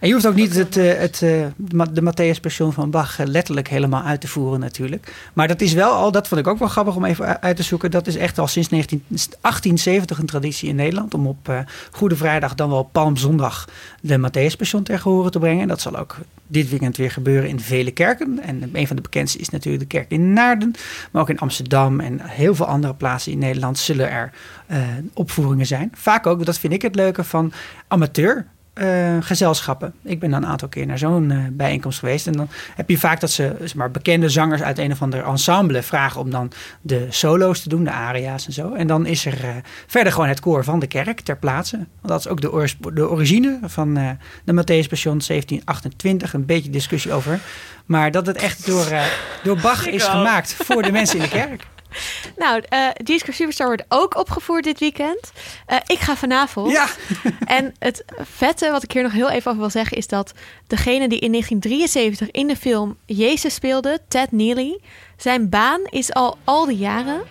[0.00, 1.46] En je hoeft ook niet het, eh, het, eh,
[1.90, 5.14] de Matthäus Passion van Bach eh, letterlijk helemaal uit te voeren natuurlijk.
[5.32, 7.62] Maar dat is wel al, dat vond ik ook wel grappig om even uit te
[7.62, 7.90] zoeken.
[7.90, 11.14] Dat is echt al sinds 19, 1870 een traditie in Nederland.
[11.14, 13.68] Om op Goede Vrijdag, dan wel Palmzondag,
[14.00, 15.62] de Matthäus Passion ter gehore te brengen.
[15.62, 18.42] En dat zal ook dit weekend weer gebeuren in vele kerken.
[18.42, 20.74] En een van de bekendste is natuurlijk de kerk in Naarden.
[21.10, 24.32] Maar ook in Amsterdam en heel veel andere plaatsen in Nederland zullen er
[25.14, 25.92] opvoeringen zijn.
[25.94, 27.52] Vaak ook, dat vind ik het leuke, van
[27.88, 29.94] amateur eh, gezelschappen.
[30.02, 32.26] Ik ben dan een aantal keer naar zo'n eh, bijeenkomst geweest.
[32.26, 35.24] En dan heb je vaak dat ze zeg maar, bekende zangers uit een of ander
[35.24, 38.72] ensemble vragen om dan de solo's te doen, de aria's en zo.
[38.72, 39.50] En dan is er eh,
[39.86, 41.76] verder gewoon het koor van de kerk ter plaatse.
[41.76, 43.94] Want dat is ook de, de origine van
[44.44, 46.32] de Matthäus Passion 1728.
[46.32, 47.40] Een beetje discussie over.
[47.86, 48.86] Maar dat het echt door,
[49.42, 51.66] door Bach is gemaakt voor de mensen in de kerk.
[52.36, 55.32] Nou, eh Jesus Christ Superstar wordt ook opgevoerd dit weekend.
[55.66, 56.70] Eh, ik ga vanavond.
[56.70, 56.88] Ja,
[57.44, 60.32] En het vette, wat ik hier nog heel even over wil zeggen, is dat
[60.66, 64.80] degene die in 1973 in de film Jezus speelde, Ted Neely,
[65.16, 67.22] zijn baan is al al die jaren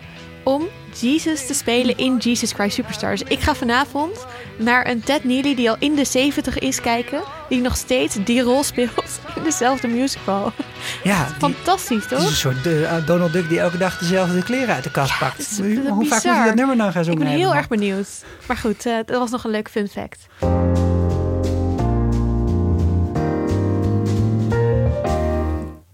[0.42, 0.68] om
[1.00, 3.10] Jesus te spelen in Jesus Christ Superstar.
[3.10, 4.26] Dus ik ga vanavond
[4.60, 8.40] naar een Ted Neely die al in de 70 is kijken, die nog steeds die
[8.42, 10.52] rol speelt in dezelfde musical.
[11.02, 12.36] ja die, Fantastisch, het is een toch?
[12.36, 15.36] soort eh, Donald Duck die elke dag dezelfde kleren uit de kast pakt.
[15.36, 17.24] het is- Hoe dat is vaak moet je dat nummer dan gaan Ik zongen?
[17.24, 18.08] ben heel erg benieuwd.
[18.48, 20.26] Maar goed, eh, dat was nog een leuk fun fact.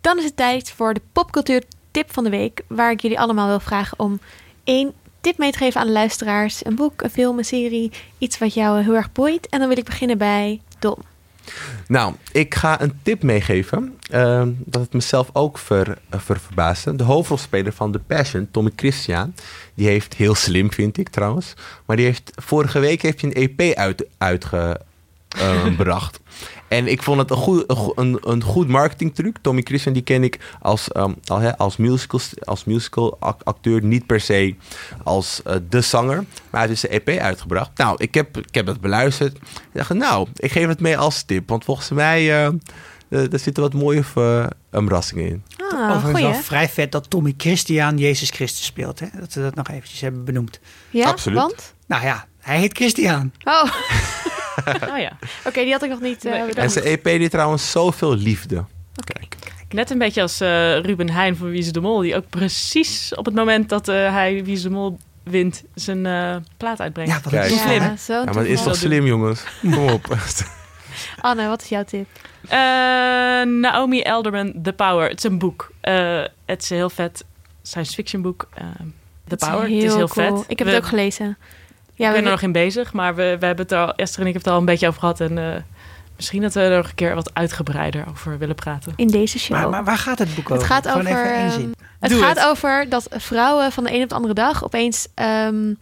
[0.00, 2.62] Dan is het tijd voor de popcultuur tip van de week.
[2.68, 4.20] Waar ik jullie allemaal wil vragen om
[4.64, 4.92] één
[5.27, 6.64] tip mee te geven aan de luisteraars.
[6.64, 7.93] Een boek, een film, een serie.
[8.18, 9.49] Iets wat jou heel erg boeit.
[9.49, 10.99] En dan wil ik beginnen bij Dom.
[11.89, 13.99] Nou, ik ga een tip meegeven.
[14.11, 16.97] ehm, dat het mezelf ook ver, eh, ver verbaasde.
[16.97, 19.35] De hoofdrolspeler van The Passion, Tommy Christian.
[19.74, 21.55] Die heeft heel slim, vind ik trouwens.
[21.87, 26.20] Maar die heeft vorige week heeft hij een EP uit, uitgebracht.
[26.68, 27.64] en ik vond het een goed,
[27.94, 29.36] een, een, goed marketingtruc.
[29.40, 33.82] Tommy Christian, die ken ik als, ehm, al, hè, als, musical, als musical ac- acteur.
[33.84, 34.54] Niet per se
[35.04, 36.16] als eh, de zanger.
[36.50, 37.70] Maar hij heeft dus een EP uitgebracht.
[37.78, 39.36] Nou, ik heb, ik heb het beluisterd.
[39.36, 39.42] Ik
[39.72, 41.48] dacht, nou, ik geef het mee als tip.
[41.48, 45.42] Want volgens mij eh, eh, er zitten wat mooie verrassingen in.
[45.56, 46.24] Ah, Overigens goeie.
[46.32, 49.00] wel vrij vet dat Tommy Christian Jezus Christus speelt.
[49.00, 49.06] Hè?
[49.18, 50.60] Dat we dat nog eventjes hebben benoemd.
[50.90, 51.38] Ja, Absoluut.
[51.38, 51.74] want?
[51.86, 53.32] Nou ja, hij heet Christian.
[53.44, 53.62] Oh,
[54.92, 55.12] Oh ja.
[55.52, 56.59] die had ik nog niet eh.
[56.59, 58.64] En zijn EP die trouwens zoveel liefde.
[59.04, 59.36] Kijk.
[59.68, 62.00] Net een beetje als eh, Ruben Heijn van Wie is de Mol.
[62.00, 66.07] Die ook precies op het moment dat eh, hij Wie is de Mol wint zijn
[66.07, 67.11] eh, plaat uitbrengt.
[67.12, 67.50] Ja, wat Kijk.
[67.50, 67.82] een Slim.
[67.82, 69.42] Ja, zo Ja, maar het is toch slim, jongens?
[69.61, 70.07] Kom op.
[71.20, 72.07] Anne, wat is jouw tip?
[72.48, 72.59] Eh,
[73.42, 75.09] Naomi Elderman, The Power.
[75.09, 75.70] Het is een boek.
[75.80, 77.24] Eh, het is een heel vet
[77.62, 78.48] science fiction boek.
[78.54, 78.62] The
[79.28, 79.62] Het is Power.
[79.62, 80.36] het is heel cool.
[80.36, 80.44] vet.
[80.50, 81.36] Ik heb We- het ook gelezen.
[81.97, 84.20] Ja, ik ben we- er nog in bezig, maar we, we hebben het al, Esther
[84.22, 85.20] en ik hebben het al een beetje over gehad.
[85.20, 85.62] En eh,
[86.16, 88.92] misschien dat we er nog een keer wat uitgebreider over willen praten.
[88.97, 89.57] in deze show.
[89.59, 90.66] Maar, maar waar gaat het boek Het over?
[90.68, 91.20] gaat Gewoon over.
[91.20, 91.74] even één ehm, zin.
[92.01, 92.47] Het Doe gaat het.
[92.47, 95.72] over dat vrouwen van de een op de andere dag opeens ehm,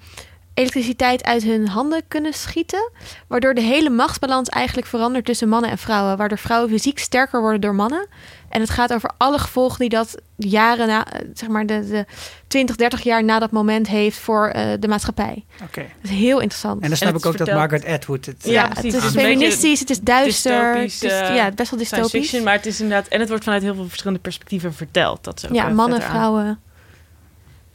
[0.54, 2.90] elektriciteit uit hun handen kunnen schieten.
[3.26, 6.16] Waardoor de hele machtsbalans eigenlijk verandert tussen mannen en vrouwen.
[6.16, 8.06] Waardoor vrouwen fysiek sterker worden door mannen.
[8.48, 12.04] En het gaat over alle gevolgen die dat jaren na, eh, zeg maar de, de
[12.46, 15.44] 20, 30 jaar na dat moment heeft voor eh, de maatschappij.
[15.62, 15.80] Oké.
[15.80, 16.82] Dat is heel interessant.
[16.82, 18.36] En dan snap ik ook dat Margaret Atwood het...
[18.44, 18.94] Ja, ja, precies.
[18.94, 20.66] het is feministisch, het is duister.
[20.66, 22.10] Het dystopisch, is, eh, ja, best wel dystopisch.
[22.10, 23.08] fiction, maar het is inderdaad...
[23.08, 25.24] En het wordt vanuit heel veel verschillende perspectieven verteld.
[25.24, 26.60] Dat ook, ja, eh, mannen, vrouwen.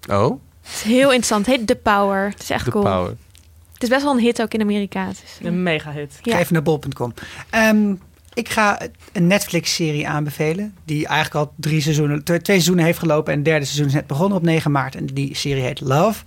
[0.09, 1.45] Oh, Het is heel interessant.
[1.45, 2.29] Het heet The Power.
[2.29, 2.83] Het is echt de cool.
[2.83, 3.15] power.
[3.73, 5.07] Het is best wel een hit ook in Amerika.
[5.07, 6.19] Het is- Een mega hit.
[6.21, 6.33] Ja.
[6.33, 7.13] Ga even naar bol.com.
[7.49, 7.93] Ehm,
[8.33, 8.79] ik ga
[9.13, 10.75] een Netflix-serie aanbevelen.
[10.85, 13.31] Die eigenlijk al drie seizoenen, twee, twee seizoenen heeft gelopen.
[13.31, 14.95] En het derde seizoen is net begonnen op 9 maart.
[14.95, 16.23] En die serie heet Love.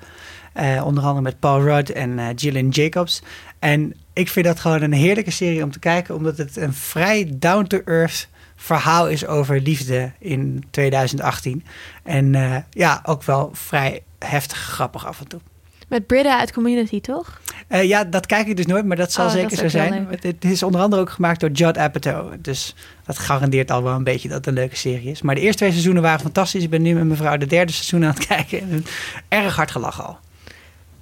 [0.52, 3.22] Eh, onder andere met Paul Rudd en eh Gillian Jacobs.
[3.58, 6.14] En ik vind dat gewoon een heerlijke serie om te kijken.
[6.14, 8.28] Omdat het een vrij down-to-earth
[8.62, 11.64] verhaal is over liefde in 2018.
[12.02, 15.40] En eh, ja, ook wel vrij heftig grappig af en toe.
[15.88, 17.40] Met Britta uit Community, toch?
[17.68, 20.06] Eh, ja, dat kijk ik dus nooit, maar dat zal Oh, zeker zo zijn.
[20.20, 22.32] Het, is onder andere ook gemaakt door Judd Apatow.
[22.38, 25.22] Dus dat garandeert al wel een beetje dat het een leuke serie is.
[25.22, 26.62] Maar de eerste twee seizoenen waren fantastisch.
[26.62, 28.60] Ik ben nu met mijn vrouw de derde seizoen aan het kijken.
[28.60, 28.84] En
[29.28, 30.18] erg hard gelachen al.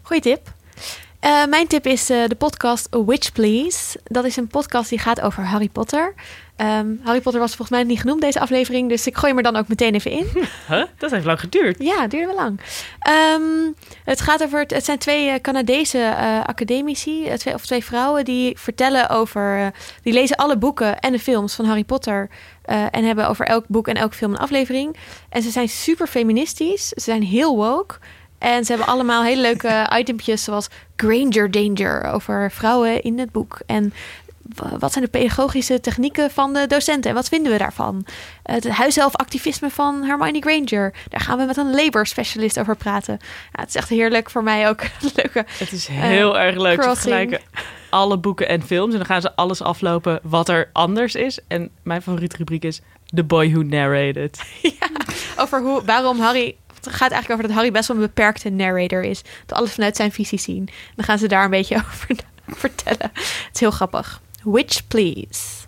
[0.02, 0.52] Goeie tip.
[1.20, 4.00] Eh, mijn tip is de podcast A Witch Please.
[4.04, 6.14] Dat is een podcast die gaat over Harry Potter.
[6.60, 9.52] Ehm, Harry Potter was volgens mij niet genoemd deze aflevering, dus ik gooi hem er
[9.52, 10.26] dan ook meteen even in.
[10.68, 10.82] Huh?
[10.98, 11.82] Dat heeft lang geduurd.
[11.82, 12.60] Ja, het duurde wel lang.
[12.98, 13.72] Ehm,
[14.04, 14.64] het gaat over.
[14.66, 19.72] Het, zijn twee eh, Canadese eh, academici, eh, twee, of twee vrouwen, die vertellen over.
[20.02, 22.28] die lezen alle boeken en de films van Harry Potter.
[22.90, 24.96] en hebben over elk boek en elke film een aflevering.
[25.28, 26.88] En ze zijn super feministisch.
[26.88, 27.98] Ze zijn heel woke.
[28.40, 33.60] En ze hebben allemaal hele leuke itempjes zoals Granger Danger over vrouwen in het boek.
[33.66, 33.92] En
[34.78, 38.06] wat zijn de pedagogische technieken van de docenten en wat vinden we daarvan?
[38.42, 40.94] Het huishelfactivisme van Hermione Granger.
[41.08, 43.18] Daar gaan we met een labor specialist over praten.
[43.52, 44.80] Ja, het is echt heerlijk voor mij ook.
[45.16, 45.44] Leuke.
[45.58, 46.82] Het is heel erg leuk.
[46.82, 47.40] Ze vergelijken
[47.90, 48.92] alle boeken en films.
[48.92, 51.38] En dan gaan ze alles aflopen wat er anders is.
[51.48, 54.42] En mijn favoriete rubriek is The Boy Who Narrated.
[55.36, 56.56] Over hoe, waarom Harry.
[56.74, 59.22] Het gaat eigenlijk over dat Harry best wel een beperkte narrator is.
[59.46, 60.68] Dat alles vanuit zijn visie zien.
[60.94, 63.10] Dan gaan ze daar een beetje over vertellen.
[63.14, 64.20] Het is heel grappig.
[64.44, 65.66] Witch please.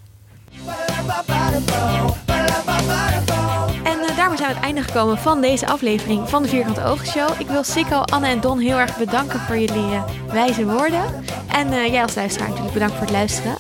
[3.85, 7.07] En eh, daarmee zijn we het einde gekomen van deze aflevering van de Vierkante Ogen
[7.07, 7.41] Show.
[7.41, 10.03] Ik wil Sikko, Anne en Don heel erg bedanken voor jullie eh,
[10.33, 11.03] wijze woorden.
[11.49, 13.55] En eh, jij als luisteraar natuurlijk bedankt voor het luisteren.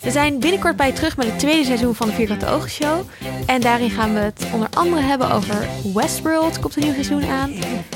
[0.00, 3.00] We zijn binnenkort bij terug met het tweede seizoen van de Vierkante Ogen Show.
[3.46, 7.52] En daarin gaan we het onder andere hebben over Westworld komt een nieuw seizoen aan.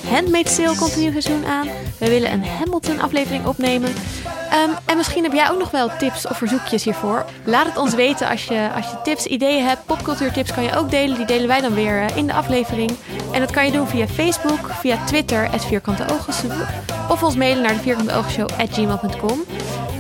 [0.09, 1.69] Handmaid's Tale komt een nieuw seizoen aan.
[1.99, 3.93] We willen een Hamilton aflevering opnemen.
[4.51, 7.25] Ehm, en misschien heb jij ook nog wel tips of verzoekjes hiervoor.
[7.45, 9.87] Laat het ons weten als je, als je tips, ideeën hebt.
[9.87, 11.17] Popcultuurtips kan je ook delen.
[11.17, 12.91] Die delen wij dan weer in de aflevering.
[13.33, 16.35] En dat kan je doen via Facebook, via Twitter, het Vierkante Ogen.
[17.09, 19.41] Of ons mailen naar de vierkante Ogenshow at gmail.com.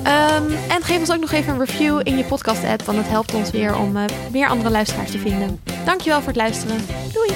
[0.02, 2.82] Ehm, en geef ons ook nog even een review in je podcast app.
[2.82, 5.60] Want dat helpt ons weer om eh, meer andere luisteraars te vinden.
[5.84, 6.86] Dankjewel voor het luisteren.
[7.12, 7.30] Doei!